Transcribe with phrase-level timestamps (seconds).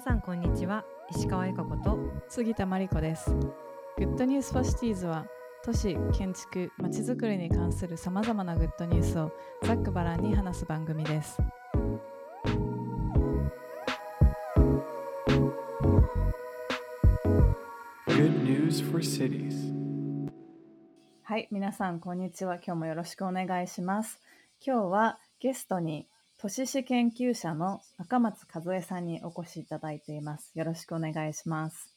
[0.00, 0.82] 皆さんこんにちは。
[1.10, 1.98] 石川由佳子と。
[2.26, 3.34] 杉田真理子です。
[3.98, 5.26] Good News for Cities は
[5.62, 9.30] 都市建築まちづくりに関するさまざまなグッドニュースを
[9.62, 11.38] ざっくばらんに話す番組です。
[21.22, 22.54] はい皆さんこんにちは。
[22.54, 24.18] 今日もよろしくお願いします。
[24.64, 26.06] 今日はゲストに
[26.42, 30.52] 都市史研究者の赤松和恵さんにお越しいただいています。
[30.54, 31.92] よろしくお願いします。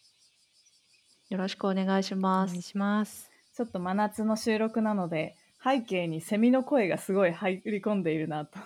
[1.29, 2.49] よろしくお願いします。
[2.49, 3.31] お願いします。
[3.55, 8.59] ちょっと真夏の収録なので、背景にセミの声がすごい入り込んでいるなと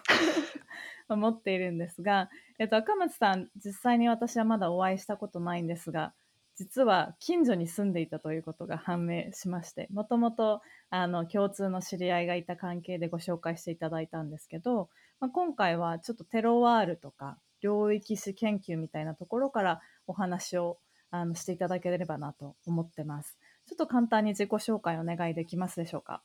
[1.09, 6.16] 思っているんですが、えっと、赤松さん、実際に私はまだお会いしたことないんですが、
[6.55, 14.89] 実は近所に住んでいたということが判明しまして、もともとあの共通の知り合いがいた関係でご紹介していただいたんですけど、
[15.20, 20.78] まあ、今回はちょっとテロワールとか領域史研究みたいなところからお話を
[21.09, 23.38] あのしていただければなと思ってます。
[23.67, 26.22] ちょっと簡単に自己紹介お願いできますでしょうか？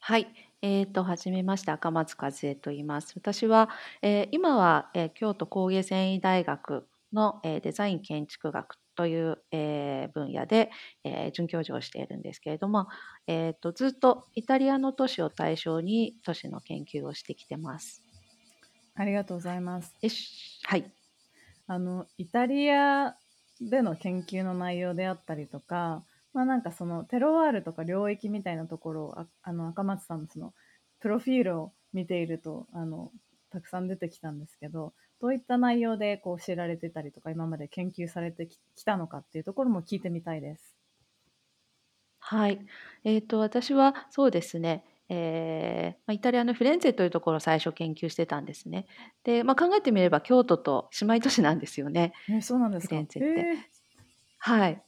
[0.00, 0.28] はい、
[0.62, 3.12] えーと、はじめまして赤松和恵と言います。
[3.16, 3.68] 私は、
[4.00, 10.72] えー、今は、えー、京都工芸繊維大学の、えー、デザイン建築学という、えー、分野で、
[11.04, 12.88] えー、准教授をしているんですけれども、
[13.28, 18.02] えーと、ずっとイタリアの都市を対象に都市の研究をしてきてます。
[18.96, 19.94] ありがとうございます。
[20.64, 20.90] はい。
[21.68, 23.14] あのイタリア
[23.60, 26.02] での研究の内容であったりとか、
[26.34, 30.54] まあなんかそのテロワールとか領域みたいなところをああの赤松さんのその
[30.98, 33.12] プロフィールを見ているとあの
[33.52, 40.76] たくさん出てきたんですけど、どういった内容でこう知られてたりとか、今まで研究されてきたのかっていうところも聞いてみたいです。
[42.20, 42.60] はい。
[43.04, 48.86] えっ、と、私はそうですね、えーまあ、イタリアのフィレンツェというところを最初研究してたんですね。
[49.24, 52.12] で、まあ、考えてみれば京都と姉妹都市なんですよね。
[52.28, 53.70] えそうなんですフィレンツェって。
[54.38, 54.82] はい。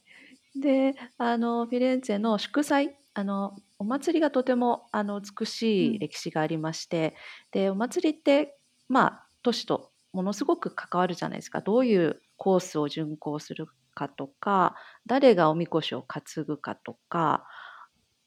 [0.55, 7.15] で、あのフィレンツェの祝祭、あのお祭りがとてもあの美しい歴史がありまして、
[7.53, 17.45] うん、でお祭りってまあ都市とものすごく関わるじゃないですかどういうコースを巡行するかとか誰がおみこしを担ぐかとか、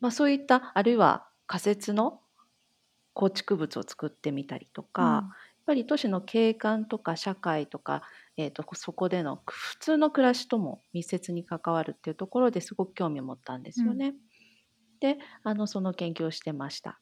[0.01, 2.21] まあ、そういったあるいは仮設の
[3.13, 5.27] 構築物を作ってみたりとか、うん、やっ
[5.67, 8.03] ぱり都市の景観とか社会とか、
[8.37, 14.09] えーと、そこでの普通の暮らしとも密接に関わるっていうところですごく興味を持ったんですよね。
[14.09, 14.15] うん、
[15.01, 16.99] であのその研究をしてました。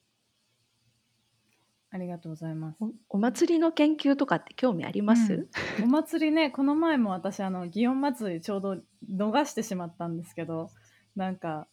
[1.94, 2.78] ありがとうございます。
[3.10, 5.46] お祭りの研究とかって興味あります？
[5.78, 8.78] うん、お祭りね、この前も私あの祇園祭りちょうど
[9.14, 10.70] 逃してしまったんですけど、
[11.16, 11.66] なんか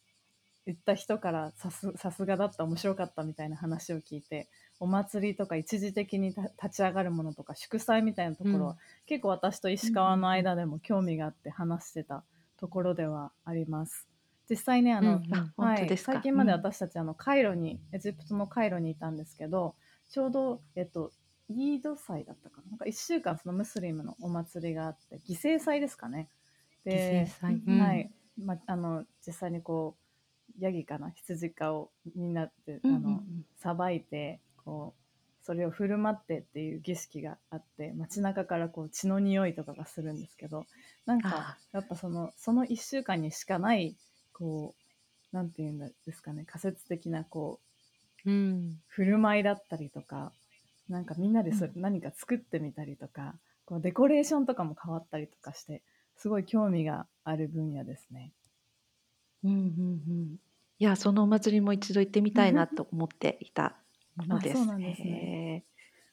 [0.66, 8.76] 行った人からさすさすがだった面白かったみたいな話を聞いて、お祭りとか一時的に立ち上がるものとか祝祭みたいなところは、うん、
[9.06, 12.24] 結構私と石川の間でも興味があって話してた
[12.58, 14.06] ところではあります。
[14.50, 19.76] 実際ねあの、うん、はい、最近まで私たちあのカイロにエジプトのカイロにいたんですけど。
[20.10, 21.12] ちょうど、えっと、
[21.48, 22.70] イード祭だったかな？
[22.70, 26.28] なんか1週間そのムスリムのお祭りがあって、犠牲祭ですかね。
[26.84, 28.10] で、犠牲祭、うん、はい。
[28.38, 29.96] ま、あの、実際にこ
[30.58, 31.10] う、ヤギかな？
[31.10, 33.22] 羊かをみんなで、あの、
[33.56, 35.00] さばいて、こう、
[35.42, 40.66] それを振る舞ってっていう儀式があって街中からこう血の匂いとかがするんですけど
[41.06, 43.96] なんかやっぱそのその1週間にしかない
[44.34, 44.74] こ
[45.32, 47.69] うなんていうんですかね仮説的なこう
[48.26, 50.32] うん、振る舞いだったりとか
[50.90, 55.82] なんかみんなでそれ何か作ってみたりとか、こうデコレーションとかも変わったりとかして
[56.16, 58.32] すごい興味がある分野ですね。
[59.44, 60.36] うんうんうん、
[60.80, 63.76] いやそのお祭りも一度行ってみたいなと思っていた
[64.16, 64.56] ものです。
[64.56, 65.64] そうなんですね。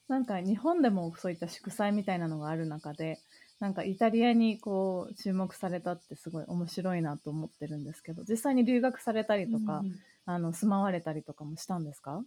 [0.08, 3.20] なんか日本でもそういった祝祭みたいなのがある中で
[3.60, 12.22] なんかイタリアにこう注目されたってすごい面白いなと思ってるんですけど実際に留学されたりとか、うん、あの住まわれたりとかもしたんですか？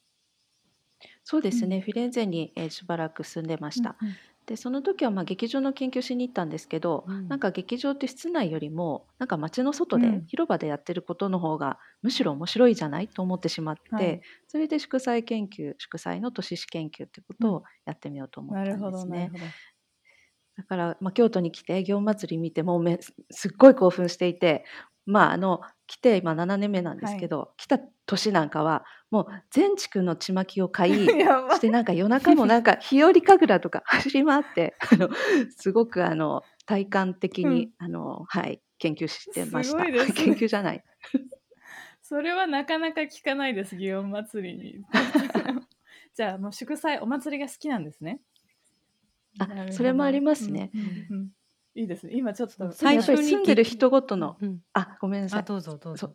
[1.23, 3.97] そうですね、うん、フィレンツェに、えー、しばらく住んでました。
[4.03, 4.15] うんうん、
[4.47, 19.31] でその時はまあ劇場の研究しに行ったんですけど、うん、なんか劇場って室内よりもなんか街の外で、広場でやってることの方がむしろ面白いじゃないと思ってしまって、はい、それで祝祭研究祝祭の都市史研究ってことをやってみようと思ったんですね。
[20.61, 22.99] だから、まあ、京都に来て祇園祭り見てもうめ
[23.31, 24.65] すっごい興奮していて
[25.07, 35.09] まああの来て今7年目なんですけど、はい、来た年なんかはもう全地区のちまきを買い してなんか夜中もなんか 日和神楽とか 走り回ってあの
[35.57, 39.85] すごくあの体感的に、うん、あのはい研究してました。
[39.85, 40.85] ね、研究じゃない。
[42.03, 44.85] それはなかなか聞かないです、祇園祭りに。
[46.15, 48.21] じゃあ、もう祝祭、お祭りが好きなんですね。
[49.39, 50.71] あそれもありますね。
[50.75, 51.31] うんうんうん。
[51.75, 52.13] いいですね。
[52.15, 54.61] 今ちょっと最初に住んでる人ごとの、うん。
[54.73, 56.15] あごめんなさあいどうぞどうぞ。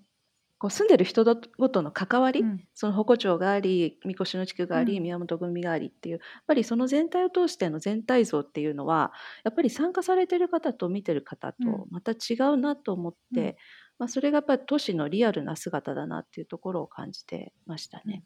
[0.58, 1.26] こう住んでる人
[1.58, 2.64] ごとの関わり、うん。
[2.74, 5.04] その鉾町があり三越の地区があり、うん。
[5.04, 9.12] 宮本組がありっていうやっぱりその全体を通しての全体像っていうのは
[9.44, 11.86] やっぱり参加されてる方と見てる方とうん。
[11.90, 13.56] また違うなと思って、うん。
[13.98, 18.24] まあ、それがやっぱり都市のリアルな姿だなっていうところを感じてましたね。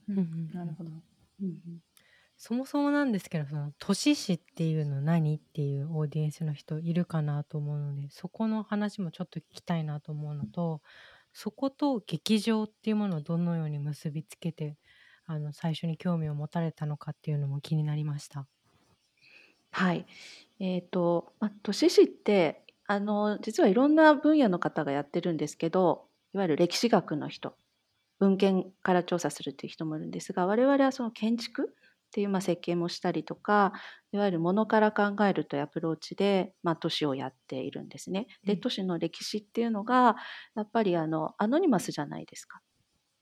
[0.54, 0.90] なるほど。
[1.42, 1.60] うん
[2.42, 10.82] そもそもなんですけどその都市史っていうの何っていうオーディエンスの人いるかなと思うのでそこの話もちょっと聞きたいなと思うのと
[11.34, 14.78] そこと劇場っていうものをどのように結びつけて
[15.26, 18.48] あの最初に興味を持たれたのかっていうのも気になりました。
[19.72, 20.06] はい。
[20.60, 27.56] えっ、と、まあ、都市史って、あの、実はいろんな分野の方がやってるんですけど、いわゆる歴史学の人、
[28.20, 31.76] 文献から調査するっていう人もいるんですが、我々はその建築
[32.10, 33.72] っていうまあ設計もしたりとか、
[34.12, 38.28] いわゆるものから考えるというアプローチで、まあ、都市をやっているんですね。
[38.44, 40.16] で、うん都市の歴史っていうのが、
[40.56, 42.62] やっぱりあの、アノニマスじゃないですか。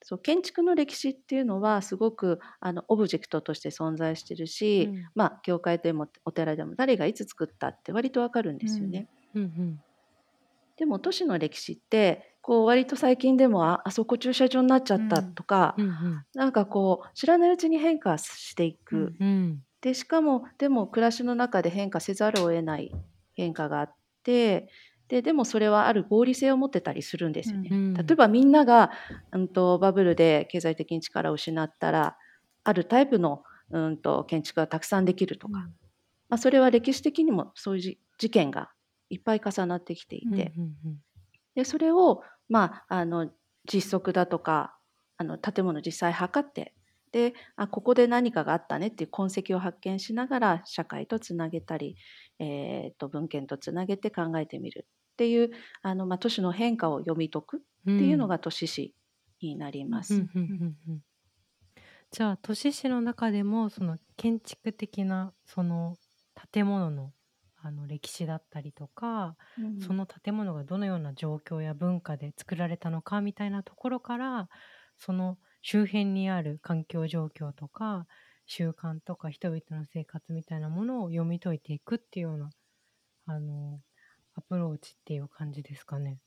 [0.04, 9.10] そう建築の歴史っていうのはすごくあのオブジェクトとして存在してるし、うんまあ教会でもお寺でも誰がいつ作ったって割とわかるんですよね。
[9.36, 9.82] うんうん
[10.78, 16.24] でも都市の歴史ってこう割と最近でもああそこ駐車場になっちゃったとか、うんうん。
[16.34, 19.14] なんかこう知らないうちに変化していく。
[19.20, 19.64] うんうん。
[19.82, 22.96] でしかもでも暮らしの中で変化せざるを得ない
[23.36, 24.70] 変化があって
[25.10, 27.68] ででもそれはある合理性を持ってたりするんですよね。
[27.70, 27.94] うん。
[27.94, 28.92] 例えばみんなが、
[29.34, 32.16] うん、とバブルで経済的に力を失ったら
[32.64, 35.68] あるタイプの、うん、と建築がたくさんできるとか、
[36.30, 38.72] まあ、それは歴史的にもそういうじ事件が
[39.10, 40.98] いっぱい重なってきていて、うんうん。
[41.56, 43.30] でそれを、まあ、あの
[43.72, 44.78] 実測だとか
[45.18, 46.74] あの建物実際測って
[47.12, 51.96] であここで何かがあったねっていう痕跡を発見しながら社会とつなげたり、
[52.40, 55.52] えー、と文献とつなげて考えてみるっていう
[55.82, 58.94] あの、まあ、都市の変化を読み解くうんっていうのが都市史
[59.42, 60.16] になります。
[60.16, 61.02] うんうんうんうん
[62.10, 65.98] じゃあ都市史の中でもその建築的なその
[66.54, 67.12] 建物の
[67.68, 74.50] あの歴史だったりとか、うんその建物がどのような状況や文化で作られたのかみたいなところから
[74.98, 78.08] その周辺にある環境状況とか
[78.46, 82.50] 習慣とか人々の生活みたいなものを読み解いていくっていうような
[83.26, 83.82] あの
[84.36, 86.20] アプローチっていう感じですかね。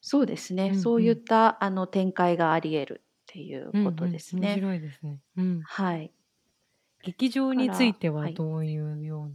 [0.00, 4.54] そうですね、うんうんそういったあの展開があり得るっていうことですうんうん面ね。
[4.54, 5.20] 白いですね。
[5.36, 6.12] うん、はい、
[7.02, 9.34] 劇場についてははいどういうような。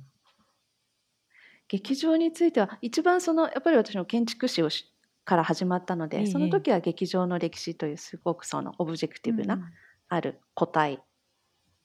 [1.67, 4.91] 劇場については一番そのやっぱり私の建築史をし
[5.23, 9.71] から始まったので、ええその時は劇場の歴史というすごくそのオブジェクティブな、
[10.07, 10.99] ある個体っ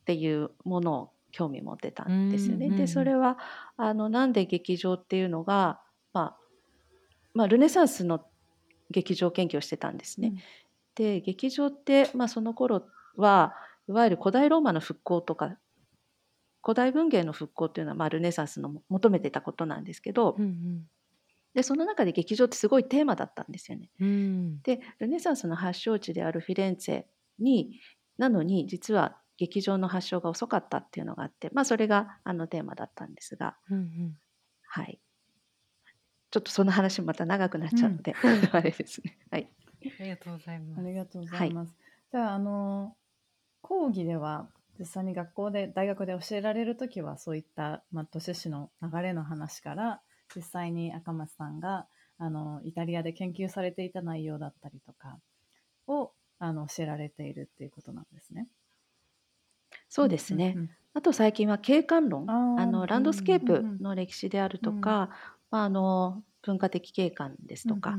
[0.04, 2.66] ていうものを興味持ってたんですよね。
[2.66, 3.38] うんうんでそれは
[3.76, 5.80] あのなんで劇場っていうのが、
[6.12, 6.36] まあ、
[7.32, 8.22] まあルネサンスの
[8.90, 10.28] 劇場研究をしてたんですね。
[10.28, 10.38] うん
[10.94, 12.82] で劇場って、まあ、その頃
[13.16, 13.54] は
[13.88, 15.56] いわゆる古代ローマの復興とか
[16.62, 20.84] 古代文芸の復興っていうのは、まあ、ルネサンスの求めてたことなんですけど、うん
[21.52, 23.90] でその中で劇場ってすごいテーマだったんですよね。
[23.98, 24.08] うん。
[24.08, 27.04] うんでルネサンスの発祥地であるフィレンツェ
[27.40, 27.80] に
[28.18, 34.18] なのに実は劇場の発祥が遅かったっていうのがあって、まあ、それがあのテーマだったんですが、うんうん。
[34.68, 35.00] はい、
[36.30, 38.14] ちょっとその話また長くなっちゃうので、
[38.52, 39.18] あれですね。
[39.30, 39.50] はい、
[39.82, 40.80] ありがとうございます。
[40.80, 41.74] ありがとうございます。
[42.12, 42.96] じゃああの
[43.62, 44.48] 講義では
[44.80, 50.00] 実際に学校で大学で教えられる時はそういった、まあ、都市史の流れの話から
[50.34, 51.86] 実際に赤松さんが
[52.18, 55.18] あのイタリアで研究されていた内容だったりとか
[55.86, 58.48] をあの教えられているっていうことなんですね。
[59.90, 62.26] そうですね、うんうんあと最近は景観論。
[62.28, 63.64] あのランドスケーうんうん。
[63.66, 65.10] うんプの歴史であるとか、
[65.52, 67.98] まあ、あの文化的景観ですとか、うん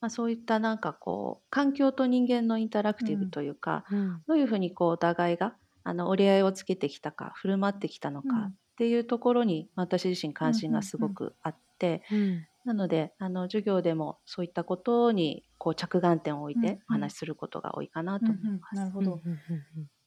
[0.00, 4.22] まあ、そういったなんかこう環境と人間のインタラクティブうんというか、うん。
[4.26, 8.28] どういうふうにこうお互いがあの折り合いをつけてきたか振る舞ってきたのうん。
[8.28, 12.46] かっていうところに私自身関心がすごくあって、うん。
[12.64, 18.76] なのであの授業でもそういったことにこう着眼点を置いてお話しすることが多いかなと思います。
[18.76, 19.20] なるほど。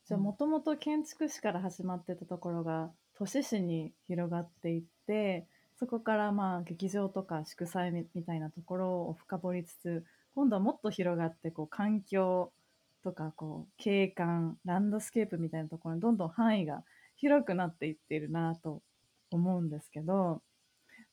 [0.06, 12.52] じゃあもともと建築士から始まってたところが都市史に広がっていってそこからまあ劇場とか祝祭みみたいなところを深掘りつつ今度はもっと広がってこう環境
[13.04, 16.84] とかこう景観ランドスケープみたいなところにどんどん範囲が
[17.16, 18.82] 広くなっていっているなと
[19.32, 20.42] 思うんですけど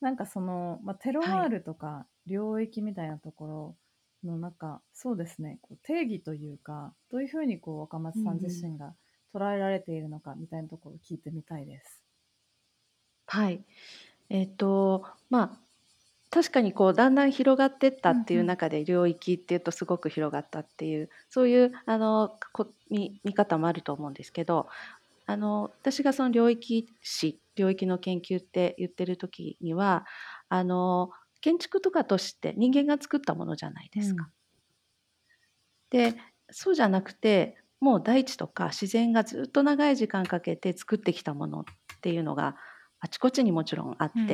[0.01, 3.77] なんかその、まあ、テロワールとか領域みたいなところ
[4.25, 8.95] のなんかそうですねこう定義というかどういうふうにこう若松さん自身が
[9.35, 12.03] 捉えられているのかみたいなところを聞いてみたいです。
[13.27, 13.65] はい。
[14.31, 15.59] えっ、と、まあ、
[16.35, 24.67] 確かにこうだんだん広がってったっていう中で領域っていうとすごく広がったっていうそういうあのこ見見方もあると思うんですけど
[25.27, 30.07] あの私がその領域史領域の研究って言ってる時には
[30.49, 31.11] あの
[31.41, 34.29] 建築とかとして人間が作ったものじゃないですか。
[35.91, 36.17] で
[36.51, 41.65] そうじゃなくてもう大地とか自然がずっと長い時間かけて作ってきたものっ
[42.01, 42.57] ていうのが
[42.99, 44.27] あちこちにもちろんあって、うん、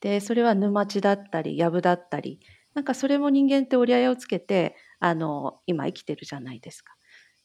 [0.00, 2.40] でそれは沼地だったり藪だったり
[2.74, 6.94] なんかそれも人間って折り合いをつけてあの今生きてるじゃないですか。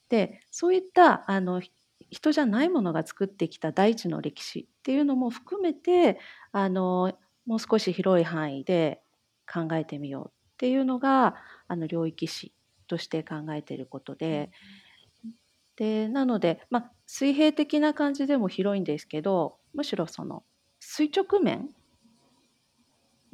[0.10, 1.62] でそういったあの
[2.12, 6.20] 人じゃないものが作ってきた大地の歴史っていうのも含めて
[6.52, 9.02] あのもう少し広い範囲で
[9.52, 11.36] 考えてみようっていうのが
[11.68, 12.54] あの領域史
[12.88, 14.52] として考えていることで、
[15.76, 20.44] でなので、まあ、水平的な感じでも広いんですけどむしろその
[20.80, 21.70] 垂直面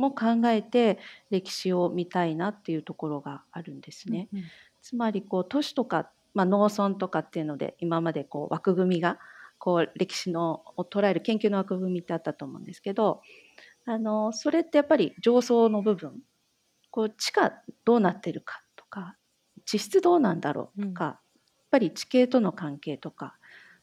[0.01, 4.27] も考えて歴史を見たいなっていうところがあるんですね。
[4.34, 4.46] うんうん、
[4.81, 9.20] つまりこう都市とか、まあ、農村とかっていうので今までこう枠組みが
[9.58, 13.22] こう歴史のを捉える研究の枠組みってあったと思うんですけど
[13.86, 16.20] あのそれってやっぱり上層の部分
[16.89, 17.53] こう地下
[17.86, 19.15] どうなってるかとか
[19.65, 21.20] 地質どうなんだろうとか、うん、やっ
[21.70, 23.36] ぱり地形との関係とか、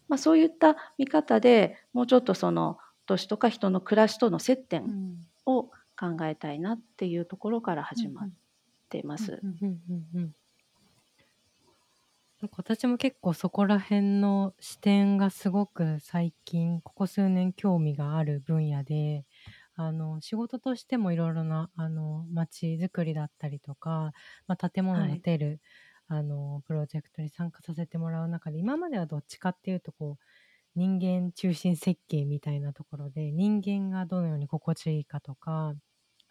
[0.09, 8.31] まあ、そういった見方でもうちょっとその都市とか人の暮らしとの接点を考えたいなっていうところから始まっ
[8.89, 9.41] てます。
[12.41, 19.25] なんか私も結構そこら辺の視点がすごく最近ここ数年興味がある分野で
[19.75, 24.13] あの仕事としてもいろいろなあの街づくりだったりとか、
[24.47, 25.61] まあ、建物を建てる、
[26.07, 30.25] あのプロジェクトに参加させてもらう中で今まではどっちかっていうとこう
[30.75, 35.75] 人間中心設計みたいなところで人間がどのように心地いいかとか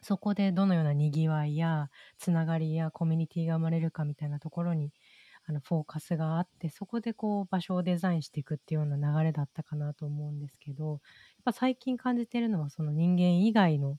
[0.01, 4.91] そこでどのようなにぎわいやつながりやコミュニティが生まれるかみたいなところに
[5.49, 10.99] あのフォーカスがあってそこでこう場所をデザインしていくっていうような流れだったかなと思うんですけどやっ
[11.45, 13.97] ぱ最近感じてるのはその人間以外の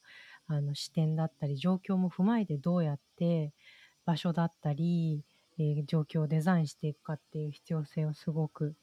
[0.50, 3.52] あの視点だったり状況も踏まえてどうやって
[4.07, 5.23] 場所だったり、
[5.59, 8.75] えー、状況をデザインしていくかっていう必要性をすごく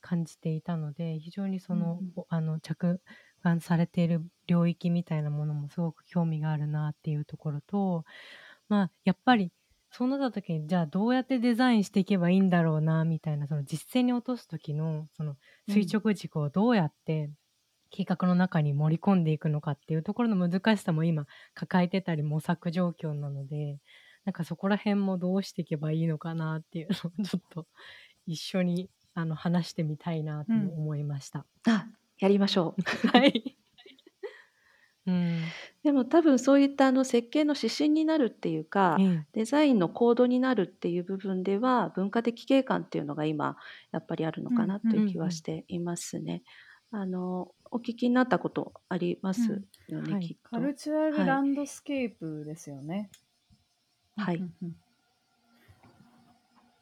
[0.00, 3.00] 感じていたので非常にその,、あの着
[3.42, 8.04] 眼されている領域みたいなものもすごく興味があるなっていうところと、
[8.68, 9.52] まあ、やっぱり
[9.90, 15.36] そうなった時にじゃあどうやってデザインしていけばいいんだろうなみたいなその実践に落とす時のその
[15.68, 17.30] 垂直軸をどうやって
[17.90, 23.78] 計画の中に盛り込んでいくのかっていうところの難しさも今抱えてたり模索状況なので
[24.24, 27.66] なんかそこら辺もどうしていけばいいのかなっていうのをちょっと
[28.26, 31.44] 一緒にあの話してみたいなと思いました。
[31.68, 31.86] あ
[32.22, 33.08] やりましょう。
[33.08, 33.56] はい。
[35.04, 35.40] うん、
[35.82, 43.56] でも多分そういったあの設計の指針になるっていうか、ええ、デザインのコードになるっていう部分では文化的景観っていうのが今
[43.90, 46.44] やっぱりあるのかなという気はしていますね。
[46.92, 50.50] あのお聞きになったことありますよね、うんはい、きっと。
[50.50, 53.10] cultural landscape ですよね。
[54.16, 54.44] はい。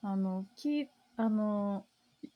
[0.02, 1.86] あのきあの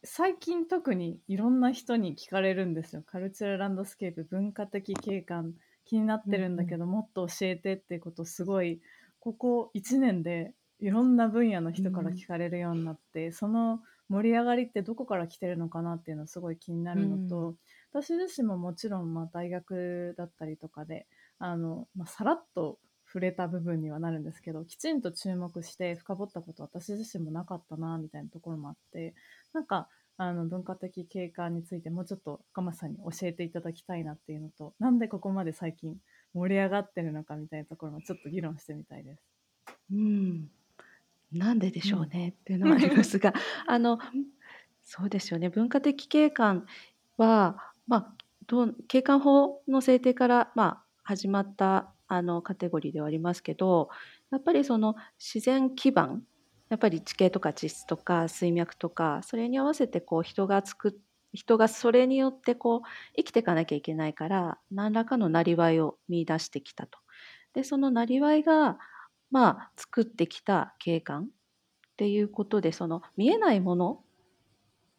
[0.03, 3.03] 最近特にいろんな人に聞かれるんですよ。
[3.05, 8.81] cultural landscape、文化的景観気になってるんだけど、もっと教えてってことすごい、
[9.21, 17.57] ここ1年でいろんな分野の人から聞かれるようになって、その盛り上がりってどこから来てるのかなっていうのすごい気になるのと、
[17.93, 21.07] 私自身ももちろんまあ大学だったりとかで、
[21.39, 29.15] あの、まあ、さらっと触れた部分にはなるんですけどきちんと注目して深掘ったこと私自身もなかったなみたいなところもあって
[29.55, 35.97] なんかあの文化的景観についてもうちょっと深松さんに教えていただきたいなっていうのとなんでここまで最近
[36.35, 39.23] 盛り上がってるのかみたいなところもちょっと議論してみたいです。
[39.93, 40.51] うん。
[41.33, 43.33] なんででしょうね、っていうのもありますが
[43.67, 43.99] あの
[44.85, 45.49] そうですよね。
[45.49, 46.67] 文化的景観
[47.17, 48.15] は、まあ、
[48.87, 53.89] 景観法の制定から、まあ、始まったあのカテゴリーではありますけど
[54.31, 56.23] やっぱりその自然基盤
[56.69, 60.93] やっぱり地形とか地質とか水脈とかそれに合わせてこう人が作っ
[61.35, 62.81] 人がそれによってこう
[63.17, 66.99] 生きていかなきゃいけないから何らかのなりわいを見出してきたと。
[67.53, 68.79] でそのなりわいが
[69.31, 71.27] まあ作ってきた景観っ
[71.97, 74.01] ていうことでその見えないもの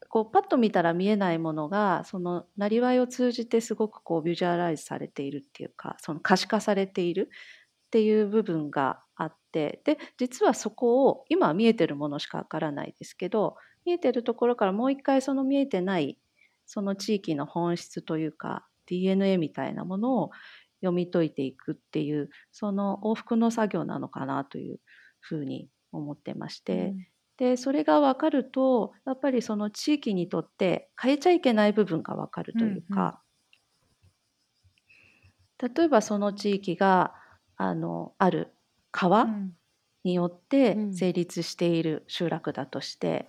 [0.10, 7.30] こうパッと見たら見えないものがそのなりわいを通じてすごくこうビジュアライズされているっていうかその可視化されている
[7.88, 13.56] っていう部分があってで実はそこを今は見えてるものしかわからないですけど
[13.86, 16.18] 見えてるところからもう一回その見えてない
[16.66, 20.32] その地域の本質というか DNA みたいなものを
[20.82, 24.80] 読み解いていくっていうその往復の作業なのかなという
[25.20, 27.08] ふうに思ってまして、うん、
[27.38, 33.22] でそれが分かるとやっぱりその地域にとって変えちゃいけない部分が分かるというか、
[35.62, 37.14] うんうん、例えばその地域が
[37.58, 38.55] あのある
[38.96, 39.28] 川
[40.06, 43.28] によって成立している集落だとして、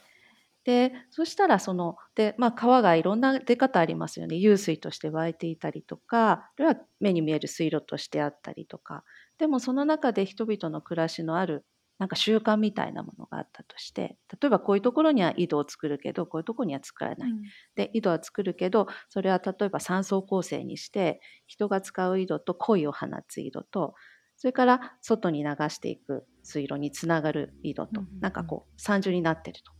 [0.62, 4.36] でそしたらそので、まあ、川がいろんな出方ありますよね。
[4.36, 9.02] 湧水として湧いていたりとかあるいは目に見える水路としてあったりとか。
[9.38, 11.66] でもその中で人々の暮らしのある
[11.98, 17.42] なんか習慣みたいなものがあったとして例えばこういうところには井戸を作るけどこういうところには作らない、うん、
[17.74, 23.94] で井戸は作るけどそれは例えば3層構成にして人が使う井戸と鯉を放つ井戸と
[24.36, 29.72] それから外に流していく水路につながる井戸と、なんかこう三重になってると。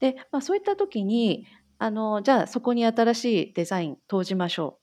[0.00, 1.46] で、まあ、そういった時に
[1.78, 4.78] あのじゃあそこに新しいデザイン投じましょ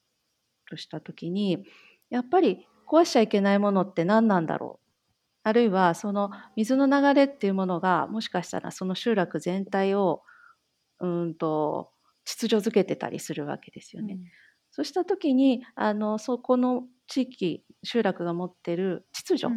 [0.67, 1.65] うとした時に
[2.09, 4.83] やっぱり壊しちゃいけないものって何なんだろう？
[5.43, 10.23] あるいはその水の流れっていうものがもしかしたらその集落全体を
[10.99, 11.91] うんと
[12.23, 14.13] 秩序づけてたりするわけですよね。
[14.13, 14.23] うん、
[14.73, 19.53] そうした時にあのそこの地域集落が持ってる秩序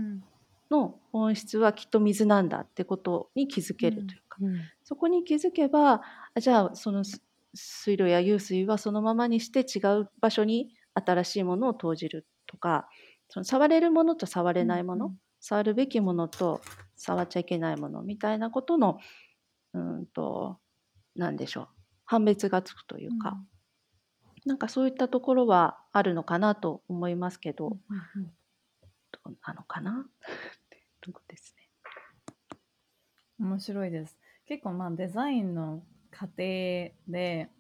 [0.71, 4.47] の本質はきっと水なんだってことに気づけるというか、うん。
[4.49, 6.03] うん、そこに気づけば
[6.39, 7.03] じゃあその
[7.55, 12.87] 水路や湧水はそのままにして違う場所に新しいものを投じるとか
[13.31, 16.61] その触れるものと触れないもの、うんうん、触るべきものと
[16.97, 18.99] 触っちゃいけないものみたいなことの
[19.73, 20.59] うんと
[21.15, 21.69] 何でしょう。
[22.05, 23.47] 判別がつくというか、うん、
[24.47, 28.31] なんかそういったところはあるのかなと思いますけど、うんうん、
[29.11, 30.09] どうなのかな？
[31.03, 32.59] とこですね。
[33.41, 34.17] 面白いです。
[34.47, 36.37] 結構まあデザインの過程
[37.09, 37.51] で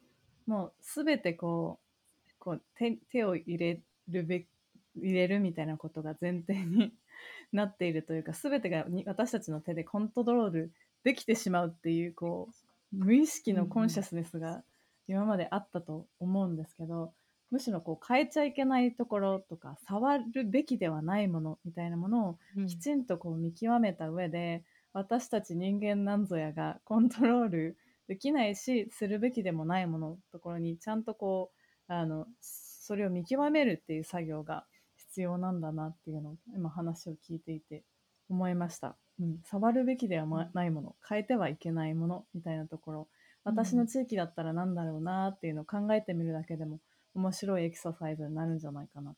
[0.47, 1.81] もう全てこ
[2.28, 4.47] うこう手手を入れるべ
[4.95, 6.92] 入れるみたいなことが前提に
[7.53, 10.72] なっているというか全てが私たちの手でコントロール
[11.03, 12.49] できてしまうっていうこ
[12.92, 14.62] う無意識のコンシャスネスが
[15.09, 17.12] 今まであったと思うんですけど、
[17.51, 24.64] むしろこう変えちゃいけないところとか触るべきではないものみたいなものをきちんとこう見極めた上で、
[24.95, 27.77] うん、私たち人間なんぞやがコントロール
[28.09, 31.51] できないしするべきでもないもののところにちゃんとこ
[31.88, 34.64] うあのそれを見極めるっていう作業が
[34.97, 37.85] 必要なんだなっていうのを今話を聞いていて
[38.29, 38.97] 思いました。
[39.21, 43.09] うん、触るべきではないもの変えてはいけないものみたいなところ
[43.46, 46.80] 私の地域だったら何だろうなっていうのを考えてみるだけでも
[47.14, 49.16] 面白いエクササイズになるんじゃないかなと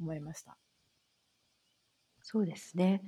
[0.00, 0.56] 思いました。
[2.22, 3.02] そうですね。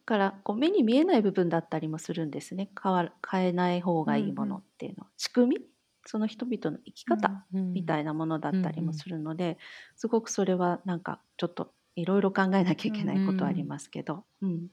[0.00, 2.70] だからこう目に見えない部分だったりもするんですね。
[2.82, 5.66] 変わ変えない方がいいものっていうのは、うんうん、仕組み？
[6.04, 9.56] その人々の生き方みたいなものだったりもするので、うんうん、
[9.96, 14.66] すごくそれはなんかちょっといろいろ考えなきゃいけないことはありますけど、うん、うん、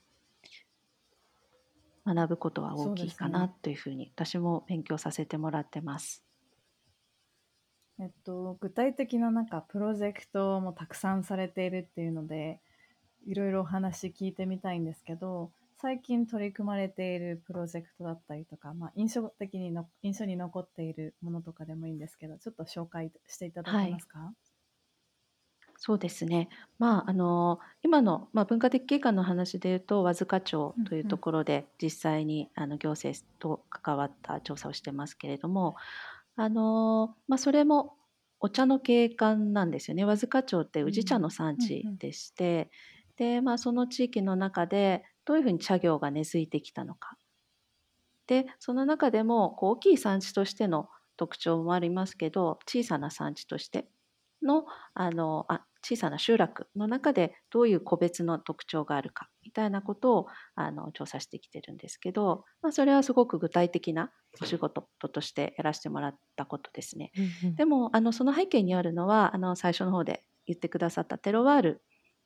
[2.05, 6.25] 学ぶことは大きいかなというふうに私も勉強させてもらってます。
[7.99, 12.59] えっと、具体的ななんかプロジェクトもたくさんされているっていうので
[13.25, 24.52] いろいろお話聞いてみたいんですけど最近取り組まれているプロジェクトだったりとか、まあ、印象的にの印象に残っているものとかでもいいんですけどちょっと紹介していただけますか、はい、
[25.85, 26.47] そうですね、
[26.79, 35.75] まあ、あの今の、まあ、文化的景観の話でいうと和塚町というところで実際にあの行政と関わった調査をしてますけれども
[36.37, 37.97] あの、まあ、それも
[38.39, 40.05] お茶の景観なんですよね。
[40.05, 42.71] 和塚町って宇治茶の産地でして、
[43.17, 47.17] で、まあ、その地域の中でどういうふうに茶業が根付いてきたのか。
[48.27, 53.87] で、その中でもこう大きい産地としての特徴もありますけど、小さな産地として
[54.41, 67.11] のあのあ小さな集落の中でどういう個別の特徴があるかみたいなことをあの調査してきてるんですけど、まあ、それはすごく具体的なお仕事としてやらせてもらったことですね。
[67.43, 71.81] うんうん、でもあのその背景にあるのはあの最初の方で言ってくださったテロワール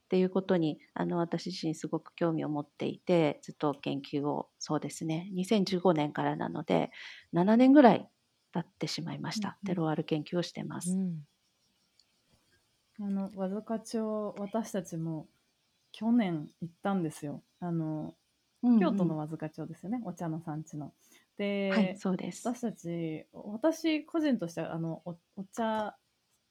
[0.06, 6.92] っていうことにあの私自身すごく興味を持っていてずっと研究をそうですね2015年からなので
[7.34, 8.08] 7年ぐらい
[8.54, 10.92] 経ってしまいました、うんうん、テロワール研究をしてます。
[10.92, 11.24] うん
[13.00, 15.28] あの和塚町私たちも
[15.92, 17.44] 去年行ったんですよ。
[17.60, 18.16] あの、
[18.64, 20.02] うんうん、京都の和塚町ですよね。
[20.04, 20.94] お茶の産地の。
[21.38, 22.48] で、はい、そうです。
[22.48, 25.96] 私たち私個人としてはあのおお茶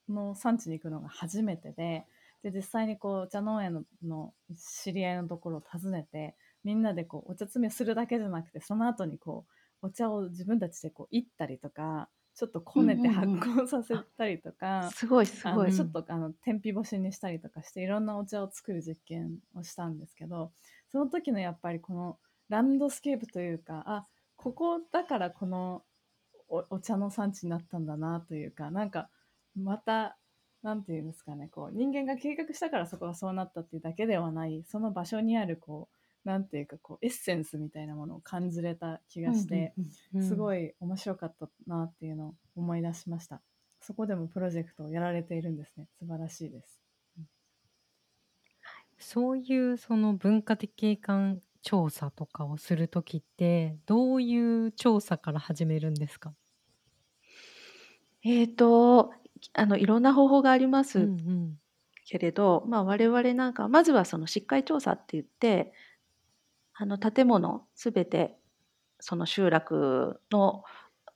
[0.08, 2.06] の産地に行くのが初めてで
[2.42, 9.46] で実際にこうお茶農園のの知り合いのところを訪ねてみんなでこうお茶摘みするだけじゃなくてその後にこ
[9.82, 15.72] うお茶を自分たちでこう行ったりとかちょっとこねて発酵させたりとか、すごいすごい。
[15.72, 20.52] ちょっとあの天日干しにしたりとかしていろんなお茶を作る実験をしたんですけど
[20.92, 22.18] その時のやっぱりこの
[22.50, 25.82] ランドスケープというかあここだからこの
[26.48, 29.08] おお茶の産地になったんだなというかなんか
[29.56, 30.18] また
[30.62, 35.95] なんていうんですかねこう人間が計画したからそこがそうなったっていうだけではないその場所にあるこう
[36.26, 39.74] なんていうかこうエッセンスみたいなものを感じれた気がして、
[40.20, 40.36] すい。
[40.36, 43.40] ごい面白かったなっていうのを思い出しました。
[43.80, 45.86] そこでもプロジェクトをやられているんですね。
[46.00, 46.82] 素晴らしいです。
[48.98, 56.34] そういうその文化的景観調査とかをするときって、どういう調査から始めるんですか？
[58.22, 59.12] えっと、
[59.52, 61.58] あの、いろんな方法がありまうんすうん。
[62.08, 65.72] けれど、まあ、我々なんか、まずはその疾患調査って言って、
[66.78, 68.38] あの、建物すべて、
[69.00, 70.64] その集落の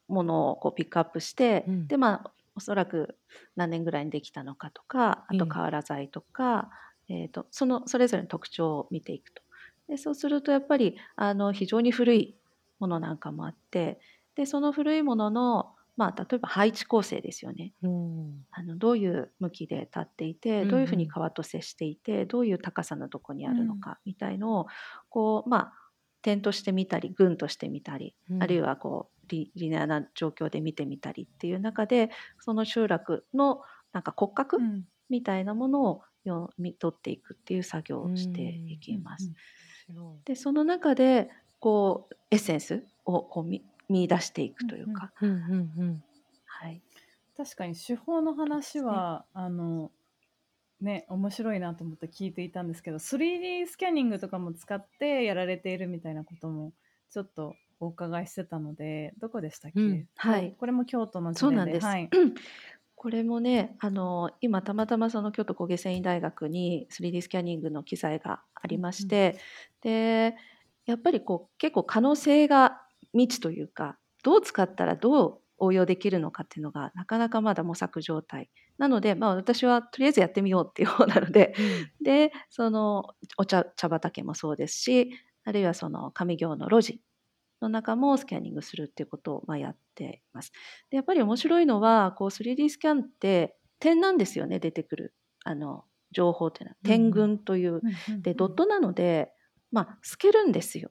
[0.08, 1.90] ものをこうピックアップして、うん。
[1.90, 3.18] で、まあ、おそらく
[3.56, 5.60] 何年ぐらいにできたのかとか、あとええ。
[5.60, 6.70] 瓦材とか、
[7.08, 9.42] えっと、そのそれぞれの特徴を見ていくと。
[9.88, 12.38] で、そうするとやっぱり、あの、非常に古い
[12.78, 14.00] ものなんかもあって、
[14.36, 17.74] で、その古いものの、まあ、例えば配置構成ですよね。
[17.82, 18.40] おお。
[18.52, 21.10] あの、どういう向きで立っていて、うんどういうふうにうん。
[21.10, 23.54] 川と接していて、どういう高さのとこにあうん。
[23.54, 24.66] るのかみたいのを、
[25.10, 25.74] こう、まあ、
[26.22, 28.34] 点として見たり、群として見たり、う。
[28.38, 32.10] あるいはこう、リリニアな状況で見てみたりっていう中で、
[32.40, 34.90] その集落のなんか骨う格ん。
[35.08, 38.82] みたいなものを読み取っていくっていう作業をしていん。
[38.88, 38.96] うん。
[38.96, 39.32] きます。
[40.24, 43.44] で、その中で、こう、エッセンスをこう
[43.90, 44.68] 見見出していくうんうん。
[44.68, 45.12] というか。
[47.36, 48.84] 確かに手法の話すね。
[48.84, 49.90] は、あの、
[50.80, 56.72] ね、面白いなと思って聞いていたんですけど、3D スキャニングとかも使ってやられているみたいなことも
[57.10, 60.06] ちょっとお伺いしてたので、どこでしたっうん。
[60.16, 60.54] はい。
[60.58, 61.86] これも京都のそうなんです。
[61.86, 62.08] はい。
[62.94, 68.82] これもね、あの、今たまたまその京都工芸繊維大学に 3D スキャニングの機材がありうんうん。
[68.82, 69.38] まして、
[69.80, 70.36] で、
[70.84, 72.79] やっぱりこう結構可能性が
[73.12, 78.50] 未知というか、どう使ったらどう応用できるのかっていうのがなかなかまだ模索状態。
[78.78, 82.04] なので、まあ、私はとりあえずやってみようっていう方なので、うん。
[82.04, 83.04] で、その
[83.36, 85.10] お茶茶畑もそうですし、
[85.44, 87.00] あるいはその上京の路地
[87.60, 90.52] の中もスキャニングするっていうことを、まあ、やっています。
[90.90, 96.76] で、やっぱり面白いのは、こう 3D スキャンって点なんですよね、出てくる、あの、情報っていうのは。
[96.84, 97.10] 点。
[97.10, 97.74] 群という。
[97.74, 97.80] うん
[98.14, 98.36] うんで、うん。
[98.36, 99.32] ドットなので、
[99.70, 100.90] まあ、透けるんですよ。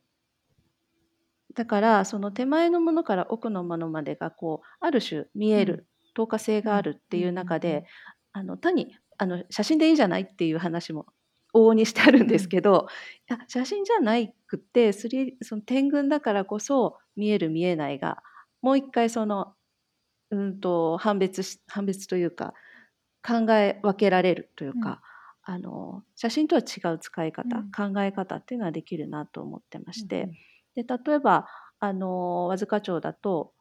[1.56, 5.62] だから、その手前のものから奥のものまでがこう、ある種見うん。
[5.62, 6.72] える、透過性うん。
[6.72, 7.56] があるってうんいううんうん。
[7.56, 7.86] 中で、
[8.34, 11.08] あの、単に、あの、写真でいいじゃないっていう話も
[11.54, 12.32] 往々にしてあるんうん。
[12.32, 12.88] ですけど、
[13.30, 18.22] いや、写真じゃないくって、スリその点群だからこそ、見える見えないが、
[18.62, 19.54] もう一回その、
[20.32, 22.54] うんと、判別し判別というか、
[23.28, 24.94] 考え分けられるといううん。
[24.94, 25.02] か、
[25.44, 27.76] あの、写真とは違う使いう方、ん。
[27.76, 30.38] 考え方っていうのはできるなと思ってまうんうして、ん。
[30.84, 31.48] で、例えば、
[31.80, 33.54] あの、和塚町だと、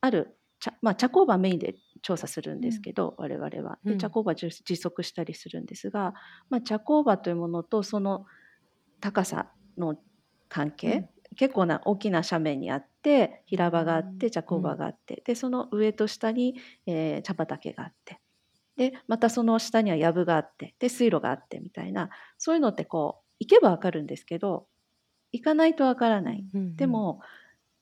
[0.00, 2.70] ある、茶まあ、茶工場メインで調査するんうん。
[2.70, 3.78] ですけど、我々は。
[3.88, 4.10] で、茶うん。
[4.10, 6.14] 工場実測したりするんですが、
[6.50, 8.26] まあ、茶工場というものとその
[9.00, 9.96] 高さの
[10.48, 11.06] 関うん。
[11.06, 14.76] 係、結構な大きな斜面にあって、平場があって、茶う工場ん。
[14.76, 16.56] があって、で、その上と下に、
[16.86, 18.20] えー茶畑があって、
[18.76, 24.68] で、またその下には藪があって、で、水路があってみたいな、そういうのってこう、行けばわかるんですけど、
[25.32, 26.46] 行かないとわからない。
[26.54, 26.76] うんうん。
[26.76, 27.20] でも、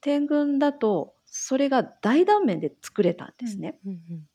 [0.01, 3.35] 点群だと、それが大断面で作れたんうん。
[3.39, 3.79] ですね。
[3.87, 4.29] うんうん。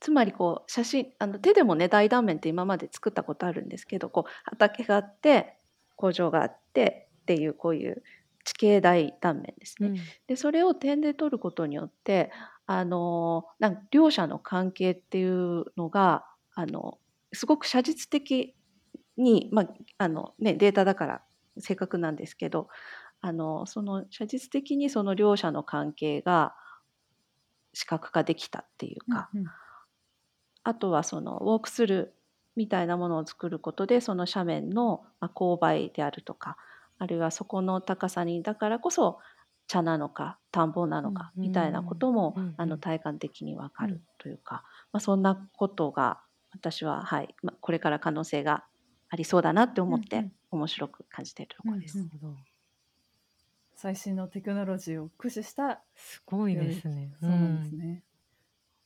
[0.00, 5.56] つまりこう写真あの手でもね大断面って今まで作ったことあるんですけどこう畑があって
[5.96, 8.02] 工場があってっていうこういう
[8.44, 9.88] 地形大断面ですね。
[9.88, 9.96] うん。
[10.26, 12.30] でそれを点で取ることによって
[12.66, 16.98] あのなんか両者の関係っていうのがあの
[17.32, 18.54] すごく写実的
[19.16, 21.22] に、まああのね、データだから
[21.58, 22.68] 正確なんですけど
[23.20, 26.54] あのその写実的にその両者の関係が
[27.72, 29.30] 視覚化できたっていうか。
[29.34, 29.46] うんうん。
[30.62, 32.20] あとはそのウォークスルー
[32.56, 36.58] みたいなものを作ることでその斜面のまあ勾配であるとか
[36.98, 39.18] あるいはそこの高さにだからこそ
[39.66, 42.80] 茶なのか田んぼなのかうんみたいなこともうんあのうん。
[42.80, 44.00] 体感的にわかるうん。
[44.18, 46.20] というか、まあ、そんなことが
[46.52, 48.64] 私は、はいまあ、これから可能性が
[49.08, 50.32] ありそうだなって思ってうんうん。
[50.50, 51.96] 面白く感じているところです。
[51.96, 52.44] なんるほど。
[53.74, 57.16] 最新のテクノロジーを駆使したすごいですね。
[57.20, 57.76] うそうなんですん。
[57.76, 58.04] ね。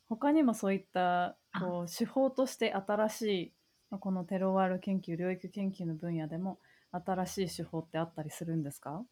[0.09, 3.55] 他にもそういったあ、こう手法として新しい、
[3.90, 6.61] ま、このテロワール研究、領域研究の分野でも
[6.92, 9.05] 新しい手法ってあったりするんですか？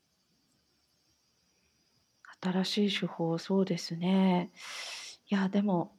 [2.43, 4.53] 新しい手法、そうですね。
[5.31, 5.97] いや、でも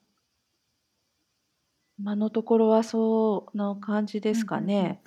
[1.98, 4.98] 今のところはそんな感じですかうんうんうん。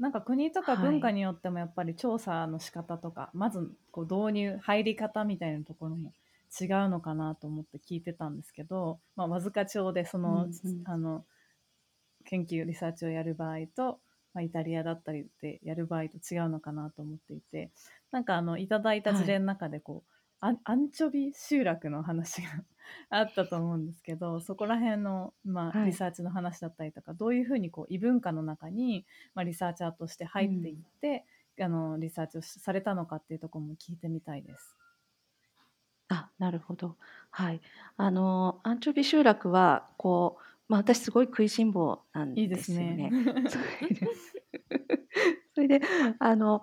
[0.00, 0.04] ね。
[0.04, 0.98] なんか国とかはい。
[0.98, 6.14] 文化によってもやっぱり調査の仕方とか、まずこう導入、入り方みたいなところも
[6.60, 10.84] 違うのかなと思って聞いてたんですけど、まあ、わずか町でそうの、んうん。
[10.84, 11.26] あの、
[12.24, 14.00] 研究、リサーチをやる場合と、
[14.32, 17.72] まあ、イタリアだったりでやる場合と違うのかなと思っていて、
[18.10, 19.34] なんかあの、いただいた事はい。
[19.34, 22.48] 例の中でこう、アンアンチョビ集落の話が
[23.10, 25.86] あったと思うんですけど、そこら辺の、まあ、はい。
[25.86, 30.82] リサーチの話だったりとか、どういうふうにこう異文化の中に、まあ、リサーチャーとして入っていっうん。
[31.00, 31.26] て、
[31.60, 34.76] あのリサーチをされたのかっていうところも聞いてみたいです。
[36.08, 36.96] あ、なるほど。
[37.30, 37.60] はい。
[37.96, 43.10] あの、アンチョビ集落は、こう、まあ、私すごい食いしん坊なんいいでですよね。
[43.48, 44.06] それで
[45.54, 45.80] それで、
[46.18, 46.62] あの、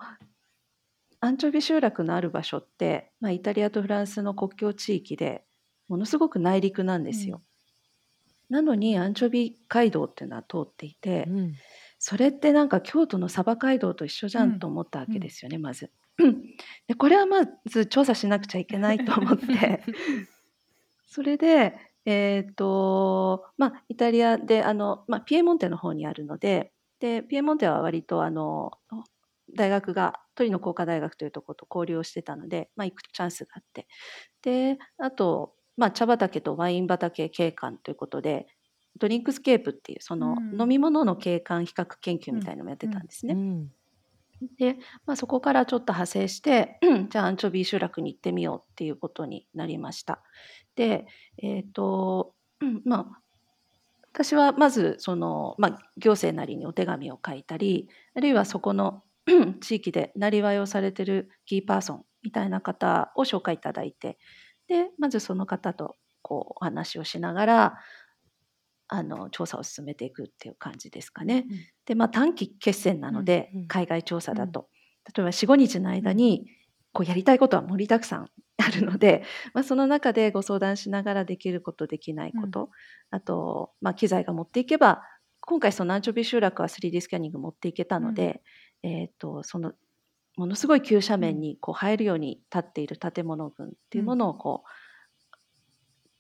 [1.20, 5.47] アンチョビ集落のある場所って、まあ、イタリアとフランスの国境地域で、
[5.88, 7.08] ものすごく内陸なんうん。
[7.08, 7.44] ですよ。
[8.50, 11.62] なのにアンチョビ街道っていうのは通っていて、うん。
[12.00, 14.72] それってなんか京都の鯖街道と一緒じゃんとうん。
[14.72, 15.16] 思ったわうん。
[15.16, 15.92] けですよね、まず。
[16.88, 19.84] で、これはまず調査しなくちゃいけないと思って
[21.06, 28.72] それで、えっと、まあ、イタリアで、あの、まあ、ピエモンテの方にあるので、で、ピエモンテは割とあの、
[29.56, 33.88] 大学がトリノ工科大学というところと交流をしてたので、まあ、行くチャンスがあって。
[34.44, 38.48] で、あと、まあ、茶畑とワイン畑景観ということで、
[39.00, 40.68] drinkscape っていうそうの飲ん。
[40.68, 42.40] み物の景観比較研究うん。
[42.40, 42.92] みたいのもやってうん。
[42.92, 43.40] たんですね。
[43.62, 43.72] うん。
[44.58, 50.22] で、まあ、そこからちょっと派生して、 じゃあアンチョビ集落に行ってみようっていうことになりました。
[50.76, 51.08] で、
[51.42, 52.36] えっと、
[52.86, 53.22] まあ、
[54.14, 59.04] 私はまずその、まあ、行政なりにお手紙を書いたり、あるいはそこの
[59.62, 64.18] 地域でなりわいをされてるキーパーソンみたいな方を紹介いただいて、
[64.68, 67.78] で、まずその方とこうお話をしながら、
[68.90, 71.46] あの、調査を進めていくっていう感じですかね。
[71.50, 71.68] うん。
[71.86, 73.14] で、まあ、短期決戦なうん。
[73.16, 73.68] ので、うん。
[73.68, 74.38] 海外調査うん。
[74.38, 74.70] だと。
[75.16, 75.96] 例えば4、5日のうん。
[75.96, 76.48] 間に、
[76.94, 82.42] こうやりたいことは盛りだくさん あるので、まあ、その中でご相談しながらできること、できないうん。
[82.42, 82.70] こと、
[83.12, 85.04] あと、まあ、機材が持っていけば、
[85.42, 88.04] 今回そのアンチョビ集落は 3D スキャニング持っていけたうん。
[88.04, 88.42] ので、
[88.84, 89.74] えっと、その
[90.38, 91.22] ものすごい急斜うん。
[91.36, 94.20] 面にこう入るように立っている建物群っていうもうん。
[94.20, 94.64] のをこ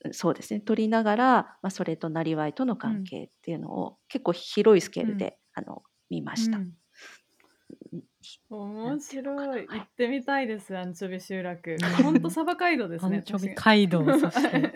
[0.05, 2.79] うそうですね、取りながら、まあ、それとなりわいとのうん。
[2.79, 5.11] 関係っていうのを結構広いスケーうん。
[5.11, 6.59] ルであの見ました。
[8.49, 9.67] 面白い。
[9.67, 9.79] はい。
[9.79, 11.77] 行ってみたいです、アンチョビ集う落。
[12.03, 12.31] ほんとん。
[12.31, 13.53] 鯖街道ですね、アンチョビ。
[13.55, 14.73] 街道、そして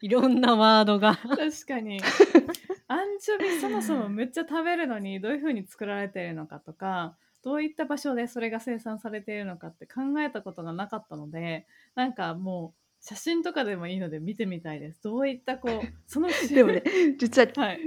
[0.00, 2.00] いろんなワードが確かに。
[2.88, 15.00] アンチョビそもそもめっちゃ食べるのにどういう風に作られているのかとか、どういった場所でそれが生産されているのかって考えたことがなかったので、なんかもう写真とかでもいいので見てみたいです。
[15.04, 16.82] どういったこう、そのしでもね、
[17.18, 17.80] 実ははい。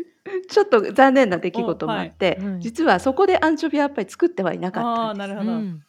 [0.49, 2.07] ちょっと残念な出来お、事もあはい。
[2.07, 2.59] って、はい。
[2.61, 5.27] 実はそこでアンチョビはやっぱり作ってはいなかったんですよ。
[5.27, 5.51] なるほど。
[5.51, 5.85] うん。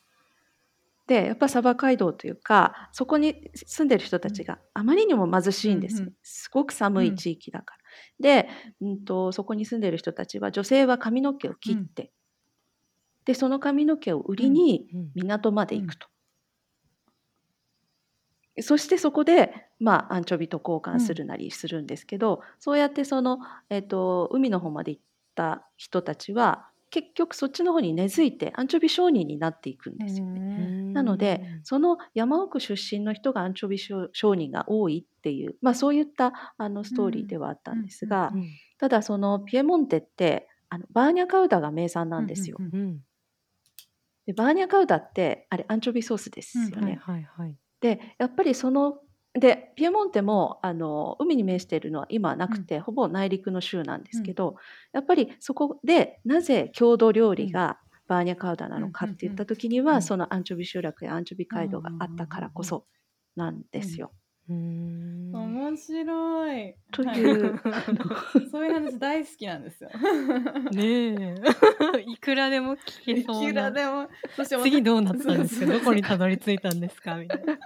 [1.07, 4.35] で、やっぱ鯖街道というか、そこに住んでる人たうん。
[4.35, 6.07] ちがあまりにも貧しうん、いんですね。
[6.07, 6.15] ふん。
[6.23, 7.17] すごく寒いうん。
[7.17, 7.81] 地域だから。
[8.45, 8.49] で、
[8.81, 11.77] うんと、そこに住んでる人たちは女性は髪の毛をうん。
[11.79, 12.13] 切って
[13.25, 14.47] で、その髪の毛を売うん。
[14.47, 15.13] りにうん。
[15.15, 15.83] 港までうん。
[15.83, 16.09] 行くと。
[18.61, 21.15] そしてそこで、まあ、アンチョビと交換すうん。
[21.15, 23.39] るなりするんですけど、そうやってその、
[23.71, 25.03] えっと、海の方まで行っ
[25.35, 30.41] た人たちは、結局そっちの方に根付いてアンチョビ商人になっていくんですよね。
[30.93, 31.61] なので、ん。
[31.63, 37.29] その山奥出身の人がアンチョビ商人が多いっていう、ま、そういったあのストーリーうん。
[37.29, 38.33] ではあったんですが。
[38.79, 42.63] ただそのピエモンテって、あの、バーニャカウダが名産なふんですよ。
[42.63, 42.81] んふん。
[42.81, 43.05] うん。
[44.27, 46.91] で、バーニャカウダって、あれアンチョビソースでうん、すよね。
[46.91, 47.61] はいはいはい。
[47.81, 49.01] で、やっぱりその
[49.35, 52.57] で、ピエモンテもあの、海に面しているのは今はなうん。
[52.57, 54.21] くて、ほぼ内陸の州なんでうん。
[54.21, 54.57] すけど、
[54.93, 57.47] やっぱりそこで、なぜ郷土料うん。
[57.47, 59.47] 理がバーニャカウダなうん、のかっていった。
[59.47, 60.03] 時には、うん。
[60.03, 62.87] そのアンチョビ集落やアンチョビうんうん街道があったからこうんうんそ
[63.37, 63.81] なんうん。
[63.81, 63.81] うん。
[63.81, 64.13] ですよ。
[64.51, 65.33] うーん。
[65.33, 66.75] 面白い。
[66.93, 67.19] とはい。
[67.21, 69.91] いう、あのそういう話大好きなんですよ。
[70.73, 70.85] ね
[71.15, 71.35] え。
[72.07, 73.71] いくらでも聞けいくらそうな。
[73.71, 75.67] でも、そして次どうなったんですか？
[75.67, 76.19] そうそうどこにたそう。
[76.19, 77.17] どり着いたんですか？
[77.17, 77.59] みたいな。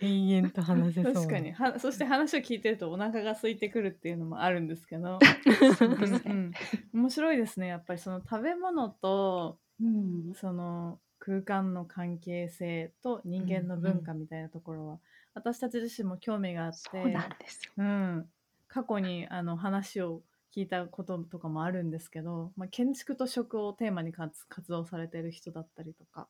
[0.00, 1.52] 延々と話せそうかに。
[1.52, 5.18] はそして話を聞いてるとお腹が空いてくるっていうのもあるんですけど。
[5.78, 6.20] そううんですね。
[6.26, 6.52] うん。
[6.92, 10.34] 面白いですね、やっぱりその食べ物と、うん。
[10.34, 13.76] その空間の関係性と人う間の。
[13.78, 14.98] 文化みたいなところは、
[15.34, 17.72] 私たち自身も興味があっそうなて、んですよ。
[17.76, 18.28] うん、
[18.68, 20.22] 過去にあの話を
[20.54, 26.28] 聞いたこととかもあるんですけど、ま、建築と食をテーマに活動されてる人だったりとか、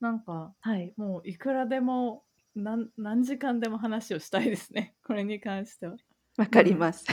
[0.00, 0.94] なんか、はい。
[0.96, 2.22] もういくらでも
[2.54, 5.96] 何何時間でも話をしたいですね これに関しては。
[6.36, 7.04] わかります。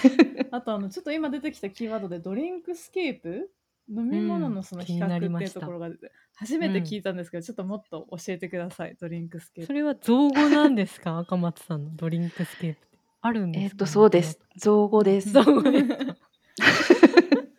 [0.51, 3.51] あとあのちょっと今出てきたキーワードで drinkscape
[3.89, 5.89] 飲み物のそのうん比較っていう気になりましたところが
[6.35, 9.67] 初めて聞いたんですけど、ちょっともっと教えてください drinkscape。
[9.67, 11.17] それは造語なんですか？
[11.19, 12.79] 赤松さんの drinkscape
[13.21, 13.71] あるんですか？
[13.71, 14.39] えっと、そうです。
[14.57, 15.33] 造語です。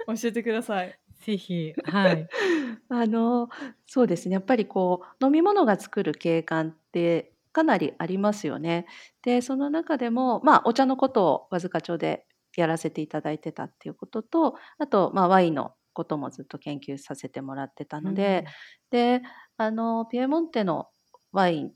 [0.07, 0.99] 教えてください。
[1.21, 2.29] ぜひはい
[2.91, 3.49] あの、
[3.87, 4.35] そうですね。
[4.35, 8.87] やっぱりこう、飲み物が作る景観ってかなりありますよね。
[9.23, 12.25] で、その中でも、まあ、お茶のことを和束町で
[12.57, 18.45] やらせていただいてたっていうことと、あと、まあ、ワインのこともずっと研究させてもらってたので、
[18.91, 19.21] で、
[19.57, 20.87] あの、ピエモンテの
[21.33, 21.73] ワイン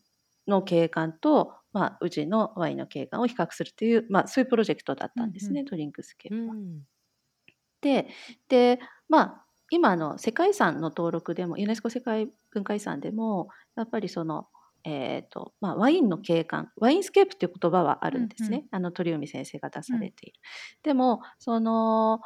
[0.47, 6.55] の景観と、まあ、宇治のワインの景観を比較するという、まあ、そういうプロジェクトだったんですね、うん drinkscape は。
[6.55, 6.83] うん。
[7.81, 8.07] で
[8.49, 14.47] でまあ今の世界遺産の登録でもユネスコ世界文化遺産でもやっぱりその、
[14.85, 20.41] えーとまあ、ワインの景観ワインスケープっていう言葉はあるんですね、うんあの鳥海先生が出されている。
[20.85, 22.21] でもその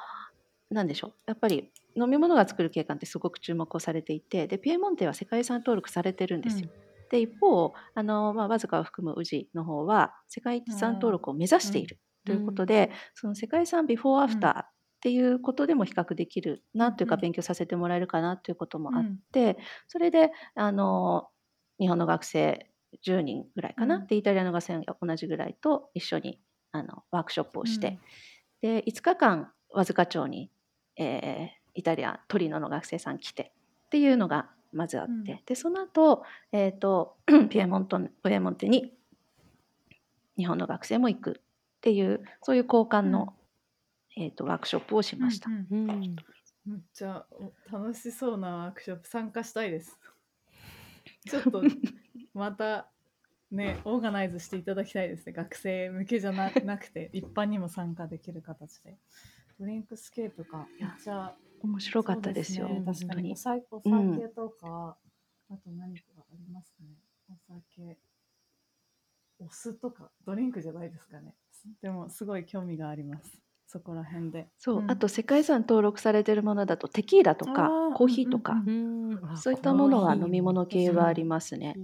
[0.71, 6.71] 何でしょうやっぱり飲み物が作る景観ってすごく注目をされていてでピエモンテは世界遺産登録されてるんですよ。
[7.11, 17.21] で一方あの、まあ、わずかを含む宇治の方は世界遺産登録を目指しているということで、その世界遺産ビフォーアフターっていうことでも比較できるなというかうん。
[17.21, 19.19] 勉強させてもらえるかなということもあっうん。
[19.33, 19.57] て、
[19.87, 21.29] それであの
[21.79, 22.69] 日本の学生
[23.05, 24.07] 10人ぐらいかな、うん。
[24.07, 26.41] でイタリアの学生が同じぐらいと一緒に
[26.73, 27.99] あのワークショップをして、
[28.61, 30.51] で5日間和塚町に、
[30.97, 33.53] えーイタリアトリノの学生さん来て
[33.87, 35.39] っていうのがまずあって、うん。
[35.47, 37.17] でその後、えー、と
[37.51, 38.93] ピエモントピエモンテに
[40.37, 43.35] 日本の学生も行くっていうそういう交換の、
[44.17, 45.51] えー、とワークショップをしました。
[45.51, 45.91] うんうん。
[45.91, 46.17] うん。
[46.67, 49.99] めっちゃお楽しそうなワークショップ参加したいです。
[51.29, 51.63] ちょっと
[52.35, 52.89] また
[53.51, 55.33] ねオーガナイズしていただきたいですね。
[55.33, 58.99] 学生向けじゃななくて一般にも参加できる形で。
[59.59, 60.67] drinkscape か。
[60.79, 62.83] めっちゃ面白かったですよ、そうね。
[62.85, 63.07] 本当に。
[63.09, 63.33] 確かに。
[63.33, 63.37] お。
[63.37, 64.15] 酒おうん。
[64.15, 64.97] 酒とか、
[65.51, 66.89] あと何かありますね。
[67.29, 67.99] お酒
[69.39, 71.35] お酢とかドリンクじゃないですかね。
[71.83, 73.39] でもすごい興味があります。
[73.67, 74.47] そこら辺で。
[74.59, 74.91] そう、ん。
[74.91, 81.75] あと世界遺産登録されてるものだとテキーラとかコーヒーとか、うんうんあそういったものは飲み物系はありますね。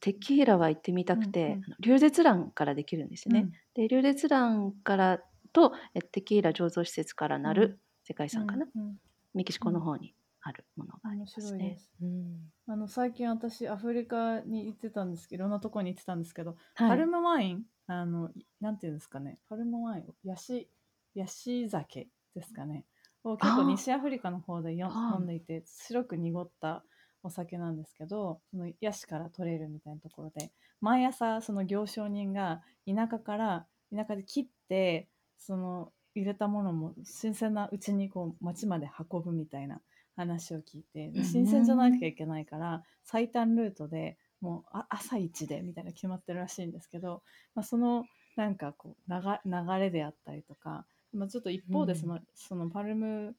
[0.00, 0.14] テ。
[0.14, 1.64] キーラは行ってみたくて、うんうん。
[1.64, 3.40] あのリュウゼツランからできるんですね。
[3.40, 3.52] うん。
[3.74, 5.20] でリュウゼツランから
[5.52, 7.56] とえテキーラ醸造施設からなうん。
[7.56, 8.96] る世界遺産かな、うんうん。
[9.34, 11.46] メキシコの方にあるものがあり面ますね。
[11.46, 11.90] 白いです。
[12.02, 12.52] うん。
[12.68, 16.88] あの最近私アフリカに行ってたんですけどいろんなところに行ってたんですけど、はい。
[16.90, 19.38] パルムワインあのなんていうんですかね。
[19.48, 20.68] パルムワインヤシ
[21.14, 22.84] ヤシ酒ですかね。
[23.24, 24.86] を結構西アフリカの方で飲
[25.18, 26.84] んでいて白く濁った
[27.22, 39.80] お酒なんですけどそのヤシから取れるみたいなところで毎朝その行商人が田舎から田舎で切ってその入れたものも新鮮なうちにこう町まで運ぶみたいな
[40.16, 47.22] 話を聞いてで新鮮じゃなきゃいけないから最短ルートでもうあ朝一でみたいな決まってるらしいんですけど、
[47.54, 48.04] まあ、その
[48.36, 53.34] なんかこう流流れであったりとか、まあ、ちょっと一方でその,、そのパルム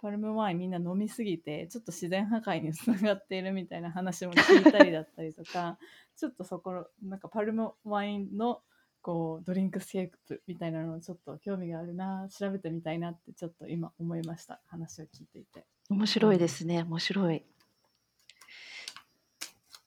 [0.00, 5.76] パルムワインみんな飲みすぎてちょっと自然破壊につながっているみたいな話も聞いたりだったりとか
[6.16, 8.62] ちょっとそこのなんかパルムワインの
[9.02, 15.64] こう drinkscape みたいなのをちょっと興味があるな調べてみたいなってちょっと今思いました話を聞いていて。
[15.90, 17.42] 面白いですね面白い。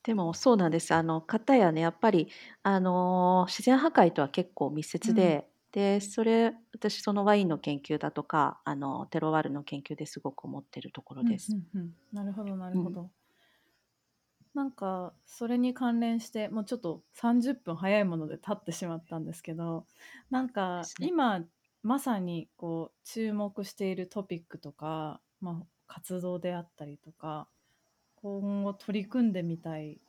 [0.04, 2.28] でもそうなんですあの方やねやっぱり
[2.64, 11.54] あの自然破壊とは結構密接で、でそれ私そのワインの研究だとかあのテロワールの研究ですごく思ってるところです。
[11.54, 13.10] うんうんうんなるほどなるほど。
[14.54, 19.86] なんかそれに関連してもうちょっと30分早いもので経ってしまったんですけど
[20.30, 21.42] なんかですね今
[21.84, 27.48] まさにこう注目しているトピックとか、まあ、活動であったりとか
[28.16, 30.00] 今後取り組んでみたい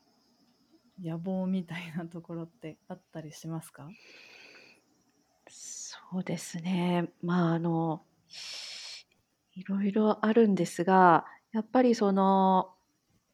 [1.02, 3.88] 野望みたいなところってあったりしますか？
[5.48, 7.10] そうですね。
[7.22, 8.02] まああの
[9.54, 12.74] いろいろあるんですが、やっぱりその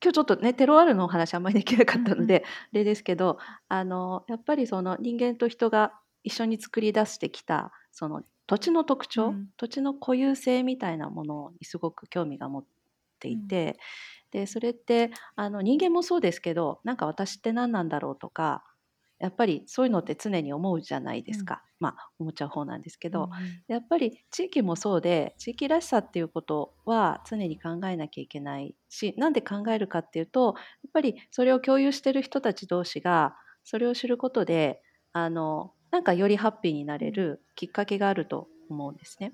[0.03, 3.38] 今日ちょっとねテロワールのお話あんまりできなかったので、あれですけど、
[3.68, 5.92] あのやっぱりその人間と人が
[6.22, 12.64] 一緒に作り出してきたその土地の特徴、うん土地の固有性みたいなものにすごく興味が持っ
[13.18, 13.78] ていて、
[14.30, 18.64] でそれってあの人間もそうですけど、なんか私って何なんだろうとか。
[19.18, 23.30] やっぱりそういうのって常に思うじゃないですか、まあ思っちゃう方なんですけど、
[23.66, 39.32] やっぱり地域もそうで地域らしさっていうことは常に考えなきゃいけないしなんで考えるかっていうとやっぱりそれを共有してる人たち同士がそれを知ることであのなんかよりハッピーになれるきっかけがあると思うんですね。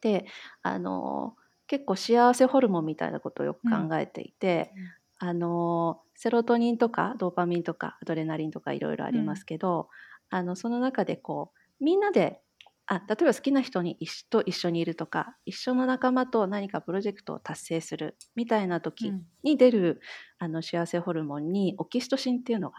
[0.00, 0.26] で
[0.62, 4.72] あの結構幸せホルモンみたいなことをよく考えていて、
[5.18, 9.88] あのセロトニンとかドーパミンとかアドレナリンとかいろいろありますけど、
[10.30, 12.40] あのその中でこうみんなで
[12.86, 13.98] あ例えば好きな人に
[14.30, 19.12] と一緒にいるとか一緒の仲間と何かプロジェクトを達成するみたいな時
[19.42, 20.00] に出る、
[20.38, 22.76] あの幸せホルモンにオキシトシンっていうのが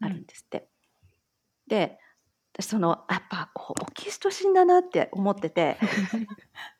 [0.00, 0.68] あるんですって。
[1.66, 1.98] で
[2.52, 5.78] 私そのやっぱこうオキシトシンだなって思ってて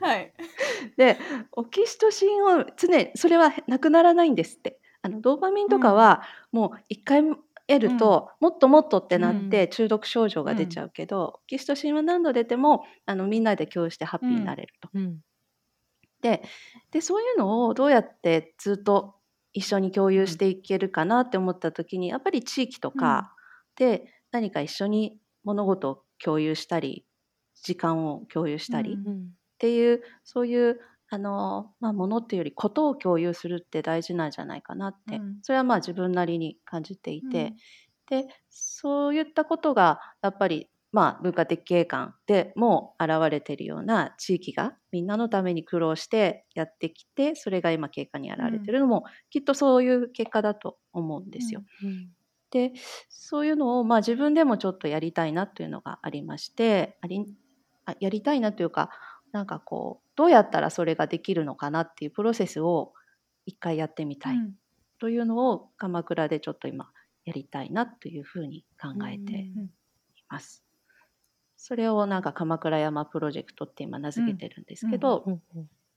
[0.00, 0.32] はい。
[0.96, 1.18] で
[1.52, 4.78] オキシトシンを常にそれはなくならないんですって。
[5.02, 6.22] あのドーパミンとかは
[6.52, 7.38] もう一回得
[7.78, 14.90] ると、もっともっとってなって中毒症状が出ちゃうけど、オキシトシンは何度出てもあのみんなで共有してハッピーになれると。
[14.92, 15.20] うん。
[16.20, 16.42] で
[16.90, 19.14] でそういうのをどうやってずっと
[19.52, 23.34] 一緒に共有していけるかなって思った時にやっぱり地域とか
[23.76, 27.06] で何か一緒に物事を共有したり
[27.62, 29.30] 時間を共有したり、うん
[29.60, 30.80] っていうそういう
[31.10, 37.52] あの、まあ、ものっていうよりことを共有するって大事なんじゃないかなって、うん、それはまあ自分なりに感じていて、
[38.10, 51.62] うん、でそういったことがやっぱりまあ、文化的景観でも現れているような地域がみんなのために苦労してやってきてそれが今経過に現れているのも、うん、きっとそういう結果だと思うんですよ。
[51.84, 52.08] うん、
[52.50, 52.72] で
[53.08, 57.24] そういうのを、まあ、自分でもちょっとやりたいなというのがありましてあり
[57.86, 58.90] あやりたいなというか
[59.32, 62.92] なんかこうどうやったらそれができるのかなっていうプロセスを
[63.46, 64.36] 一回やってみたい。
[64.98, 66.90] というのを鎌倉でちょっと今
[67.24, 69.52] やりたいなというふうに考えてい
[70.28, 70.62] ます。
[71.56, 75.40] それをなんか鎌倉山プロジェクトって今名付けてるんですけど、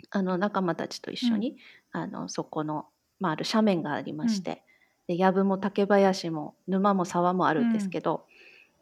[0.10, 1.58] あの仲間たちと一緒に、
[1.92, 2.88] あのそこの、
[3.20, 4.64] まあ、ある斜面がありまして、
[5.08, 8.26] で藪も竹林も沼も沢もあるんですけど、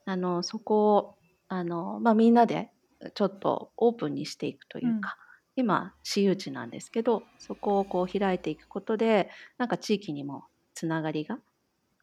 [0.06, 1.16] あのそこを
[1.48, 2.70] あの、まあ、みんなで
[3.14, 5.18] ちょっとオープンにしていくというか、
[5.58, 11.40] うん、今私有地なんですけどそこをこう開いていくことでなんか地域にもつながりが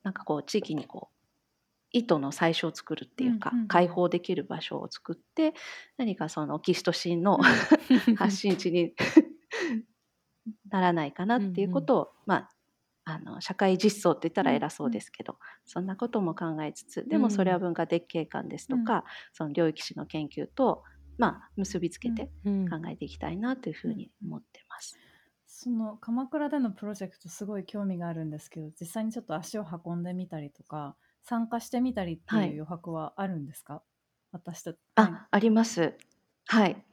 [0.02, 1.18] なんかこう地域にこう
[1.90, 5.54] 糸の最初を作るっていうか、うんうん、開放できる場所を作って
[5.96, 7.38] 何かそのオキシトシンの
[8.16, 8.92] 発信地に
[10.70, 12.50] ならないかなっていうことを、うんうん、まあ
[13.10, 19.02] あの社会実装って言ったら偉そうですけど、うん、そんなことも考えつつでもそれは文化的景観ですとか、うん、
[19.32, 20.82] その領域史の研究と、
[21.16, 24.98] まあ、結びつけて考えていきたいなというふうに思ってます。
[25.46, 30.94] その鎌倉でのプロジェクトすごい興味があるんですけど実際にちょっと足を運んでみたりとか
[31.24, 33.82] 参加してみたりっていう余白はあるんですか、はい、
[34.32, 35.94] 私と、はい、ああります。
[36.46, 36.84] はい。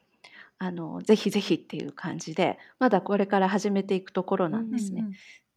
[0.57, 5.01] あのぜひぜひっていう感じでまだこれから始めていくところなんですね。
[5.01, 5.15] うんうんうん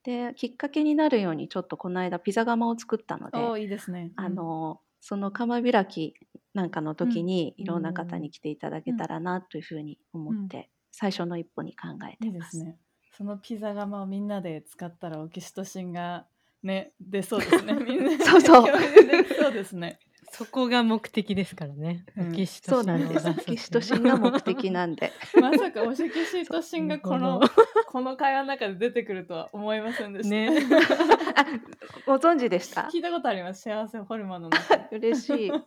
[0.08, 6.14] できっかけになるようにちょっとこの間ピザ窯を作ったのでいいですね、うん、あのその窯開き
[6.54, 12.56] なんかの時にいろんな方に来ていただけたらなというふうに思って、最初の一歩に考えてます。
[12.56, 12.78] いいですね。
[13.12, 16.26] そのピザ窯をみんなで使ったらオキシトシンが
[16.62, 17.74] ね出そうですね。
[17.74, 18.66] みんな そうそう
[19.40, 20.00] そうですね。
[20.30, 22.04] そこが目的ですからね。
[22.18, 23.28] オキシトシン、そうなんです。
[23.28, 25.12] オキシトシンが目的なんで。
[25.40, 27.40] まさかオキシトシンがこの
[27.86, 30.30] この会話の中で出てくるとは思いませんでした。
[30.30, 30.50] ね、
[32.06, 32.82] ご存知でした？
[32.92, 33.62] 聞いたことあります。
[33.62, 34.88] 幸せホルモンの中。
[34.92, 35.50] 嬉しい。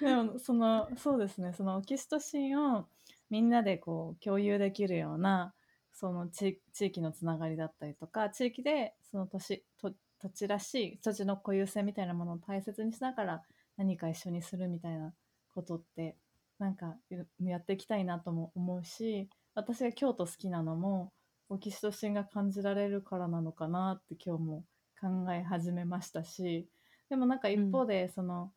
[0.00, 1.52] でもそのそうですね。
[1.52, 2.86] そのオキシトシンを
[3.30, 5.54] みんなでこう共有できるような
[5.92, 9.92] その地域のつながりだったりとか地域でその都市と
[10.24, 13.42] 土地らしい土地の固有性みたいなものを大切にしながら
[13.76, 15.12] 何か一緒にするみたいな
[15.54, 16.16] ことって
[16.58, 16.94] なんか
[17.42, 21.12] やっていきたいなとも思うし私が京都好きなのも
[21.50, 24.64] オキシトシンが感じられるからなのかなって今日も
[24.98, 26.66] 考え始めましたし
[27.10, 28.50] でもなんか一方でその、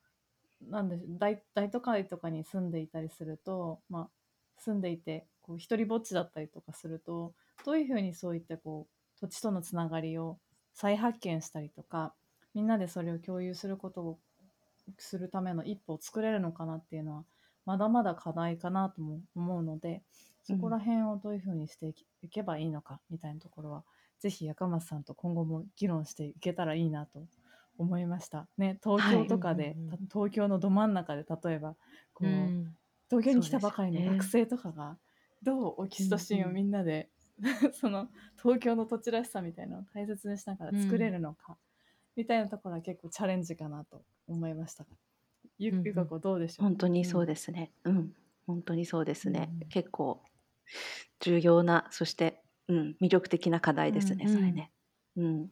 [0.66, 4.10] うん、なんで大大都会とかに住んでいたりすると、まあ、
[4.58, 7.34] 住んでいてこう一人ぼっちだったりとかすると
[7.66, 10.38] どういうふうにそういったこう土地とのつながりを
[10.78, 12.14] 再発見したりとか
[12.54, 14.20] みんなでそれを共有することを
[14.98, 17.24] するための一歩を作れるのかなっていうのは
[17.66, 20.02] まだまだ課題かなとも思うので
[20.48, 23.84] そこら辺をどういうふうにしていけばいいのかみたいなところは、
[24.22, 27.20] ぜひ赤松さんと今後も議論していけたらいいなと
[27.78, 28.48] 思いました。
[28.58, 29.76] ね、東京とかで、はい、
[30.12, 31.76] 東京のど真ん中で例えば
[32.14, 32.74] こう、うん、
[33.10, 34.98] 東京に来たばかりの学生とかが、
[35.44, 37.10] どうオキシトシンをみんなで
[37.74, 38.10] その
[38.42, 41.58] 東京の土地らしさみたいなのを大切にしながら作れるのか、うん、
[42.16, 44.86] みたいなところは結構チャレンジかなと思いました。
[45.60, 47.72] ゆゆかこどうでしょう、本当にそうですね。
[47.84, 48.14] うん、
[48.46, 49.50] 本当にそうですね。
[49.62, 50.22] うん、結構
[51.20, 54.72] 重要なそして、うん、魅力的な課題ですね、それね。
[55.16, 55.52] うん。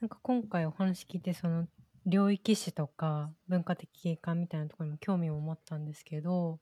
[0.00, 1.66] なんか今回お話聞いてその
[2.06, 6.60] 領域史とか文化的景観みたいなところにも興味を持ったんですけど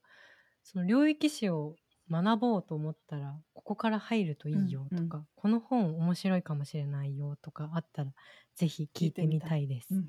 [0.62, 1.76] その領域史を
[2.12, 8.10] 学ぼうと思ったらここから入るといいよとか、この本面白いかもしれないよとかあったら
[8.54, 9.88] ぜひ聞いてみたいです。
[9.94, 10.06] うん。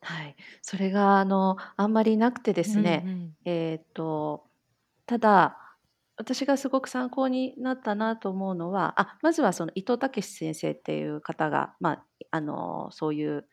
[0.00, 3.32] はい、それがあのあんまりなくてですね、うんうん。
[3.44, 4.44] えっ、と
[5.06, 5.58] ただ
[6.16, 13.46] 私がすごく参考になったなと思うのはあまずはその伊藤武先生っていう方が、まあ、あのそういう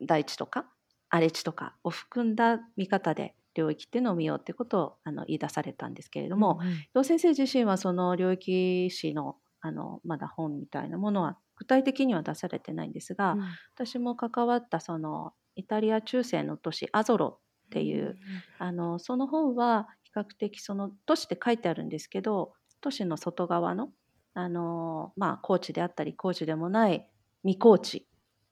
[0.00, 0.66] 大地とか
[1.10, 6.72] 荒れ地とかを含んだ見方で領域っていうのを見ようってことをあの言い出されたんですけれども、うんうん。
[6.74, 13.42] 伊藤先生自身はその領域史のあのまだ本みたいなものは具体的には出されてないんですが、うん。
[13.74, 18.16] 私も関わったそのイタリア中世の都市アゾロっていう、
[18.58, 23.90] あのその本は比較的その都市って書いてあるんですけど都市の外側の
[24.34, 27.10] あの、まあ、高地であったり高地でもない
[27.42, 28.06] 未高地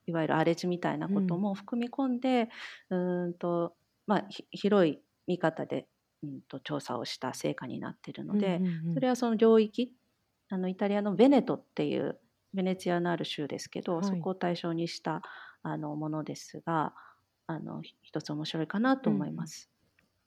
[0.07, 2.48] いわゆる荒れ地みたいなことも含み込んで、
[2.90, 3.74] うーんと
[4.07, 5.86] まあ、ひ広い見方で、
[6.22, 8.94] うん、と調査をした成果になっているので、うんうんうん。
[8.94, 9.92] それはその領域
[10.48, 12.18] あのイタリアのベネトっていう
[12.54, 14.04] ベネツィアのある州ですけど、はい。
[14.04, 15.22] そこを対象にした
[15.62, 16.94] あのものですが
[17.46, 19.70] あのひ一つ面白いかなと思います。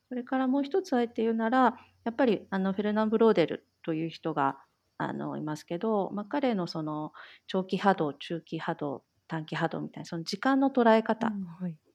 [0.09, 4.57] それからもう一つあえて言うならやっぱりあのフェルナン・ブローデルという人が
[4.97, 7.13] あのいますけど、まあ、彼のその
[7.47, 11.31] 長期波動中期波動短期波動みたいなその時間の捉え方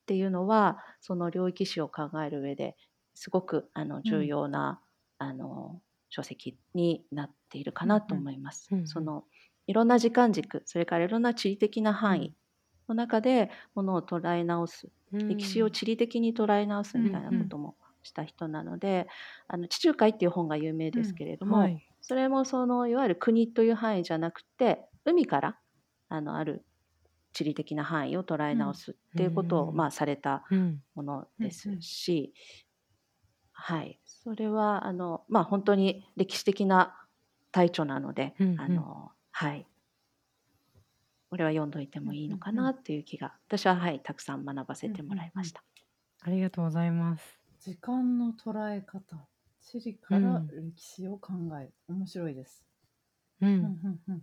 [0.05, 2.77] っはいていうのはその領域史を考える上で
[3.15, 4.81] すごくあの重要な、
[5.19, 5.81] あの
[6.11, 8.69] 書籍になっているかなと思います。
[8.71, 8.87] うんうん。
[8.87, 9.25] その
[9.67, 12.35] いろんな時間軸それからいろんな地理的な範囲
[12.89, 14.93] の中でものを捉え直す、
[15.29, 19.09] 歴史を地理的に捉え直すみたいなこともした人なので
[19.49, 21.83] 「あの地中海」っていう本が有名ですけれども、はい。
[22.03, 25.59] それもそのいわゆる国という範囲じゃなくて海から
[26.09, 26.67] あのある
[27.35, 29.77] 地理的な範囲を捉え直すっていうことを、うん。
[29.77, 30.83] まあ、されたうん。
[30.95, 31.83] ものですうんうん。
[31.83, 32.33] し、
[33.53, 36.97] はい、それはあの、まあ、本当に歴史的な
[37.53, 38.61] 大著なので、うんうん。
[38.61, 39.67] あのはい、
[41.29, 45.65] これは読んどいてもいいのかうんうんなっていう気が私は、はい、たくさん学ばせてもらいました。
[46.23, 47.41] ありがとうございます。
[47.59, 49.27] 時間の捉え方
[49.61, 52.65] 地理から歴史を考える、面白いです、
[53.41, 54.23] ううんんうんうん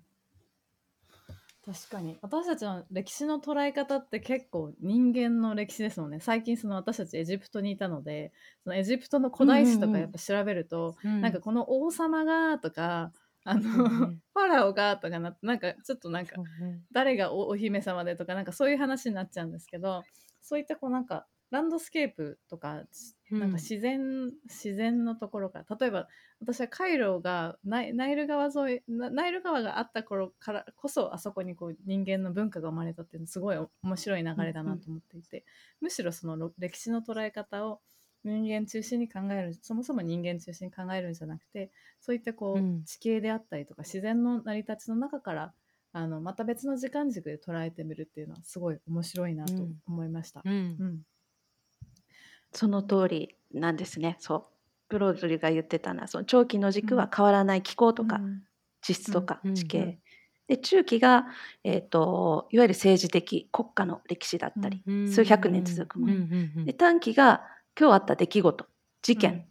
[1.63, 2.17] 確かに。
[2.21, 6.19] 私たちの歴史の捉え方って結構人間の歴史ですもんね。
[6.19, 8.33] 最近その私たちエジプトにいたので
[8.63, 13.11] そのエジプトの古代史とかやっぱ調べると、なんかこの王様がとか
[13.43, 14.17] あの、そうね。
[14.33, 16.35] ファラオがとかななんかちょっとなんか
[16.91, 20.03] 誰がおお姫様でとかなんかそういう話になっちゃうんですけど
[20.41, 22.83] そういったこうなんかランドスケープとか
[23.31, 23.51] うんなん。
[23.51, 26.07] か自然、自然のところから例えば
[26.39, 35.45] 私はカイロがナイナイル川沿いナナイル川があった頃からこそあそこにこう人間の文化が生まれたっていうのすごい面白い流れだなと思っていて、
[35.81, 37.81] むしろそのろ歴史の捉え方を
[38.23, 42.85] 人間中心に考えるそもそも人間中心に考えるんじゃなくてそういったこう、うん。
[42.85, 45.53] 地形であったりとか自然の成り立ちの中から
[45.93, 49.75] あのまた別の時間軸で捉えてみるっていうのはすごい面白いなとうん。
[49.87, 50.41] 思いました。
[50.45, 50.75] うん。
[50.79, 51.01] うん
[52.53, 54.17] その通りなんですね。
[54.19, 54.43] そう。
[54.89, 58.43] ブロードリーが言ってたのはその長期の軸は変わらない気候とか、うん。
[58.81, 59.55] 地質とかうん。
[59.55, 59.99] 地形、うん。
[60.47, 61.27] で中期が、
[61.63, 67.41] えー、といわゆる政治的国家の歴史だったり、数百年続くもの、で短期が
[67.79, 68.65] 今日あった出来事
[69.01, 69.45] 事件、うん。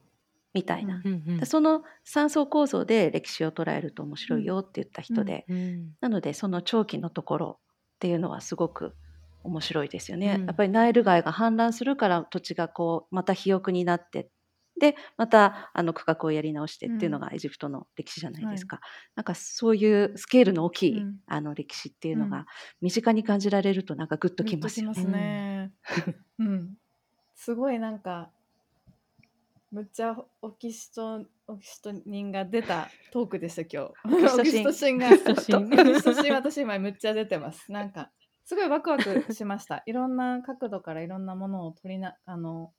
[0.53, 1.03] みたいな、
[1.44, 5.94] その三層構造で歴史を捉えると面白いよって言った人で、うん。
[6.01, 7.59] なのでその長期のところ
[7.96, 8.94] っていうのはすごく
[9.43, 10.36] 面白いですよね。
[10.38, 14.30] うんやっぱりナイル川が氾濫するから土地がこうまた肥沃になって
[14.78, 18.80] でまたあの区画をやり直してっていうのがエジプトの歴史じゃないですか。
[19.14, 22.47] なんかそういうスケールの大きい、うんあの歴史っていうのうんが
[22.80, 24.95] 身近に感じられるとなんかグッときますよね。
[24.95, 25.72] すね。
[26.38, 26.76] うん。
[27.34, 28.30] すごいなんか、
[29.70, 34.38] むっちゃオキシトオキシトニンが出たトークでした今日。
[34.38, 35.09] オキシトシンが。
[35.09, 37.70] オキシトシン私今むっちゃ出てます。
[37.70, 38.11] なんか、
[38.45, 39.82] すごいワクワクしました。
[39.86, 42.72] いろんな角度からいろんなものを取りな、あの、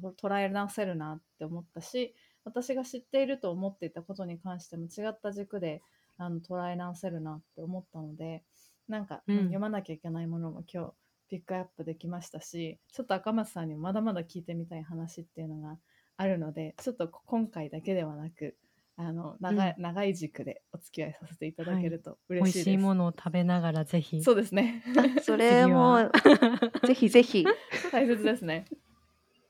[0.00, 2.14] と捉え直せるなって思ったし、
[2.48, 5.82] 私が知っていると思っていたことに関しても違った軸で
[6.16, 8.42] あの捉え直せるなって思ったので
[8.88, 10.92] なんか、うんうん読まなきゃいけないものも今日
[11.28, 15.76] ピックアップできましたしちょっと赤松さんにもまだまだ聞いてみたい話っていうのが
[16.16, 18.56] あるのでちょっと今回だけではなく
[19.00, 22.70] あの長い,、長い軸でお付き合いさせていただけると美嬉しいです。
[22.70, 24.22] 味しいものを食べながらぜひ。
[24.22, 24.82] そうですね。
[25.22, 26.10] それも
[26.84, 27.46] ぜひぜひ。
[27.92, 28.66] 大切ですね。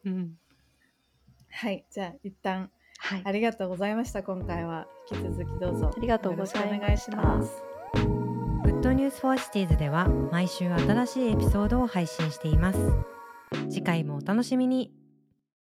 [0.05, 0.39] うん。
[1.51, 3.23] はいじゃあ一旦はい。
[3.25, 4.23] ありがとうございました。
[4.23, 4.87] 今回は。
[5.11, 5.91] 引き続きどうぞ。
[5.97, 6.77] ありがとうございました。
[6.77, 7.63] よろしくお願いします。
[8.65, 12.79] Good News for Cities では毎週新しいエピソードを配信しています。
[13.71, 14.93] 次回もお楽しみに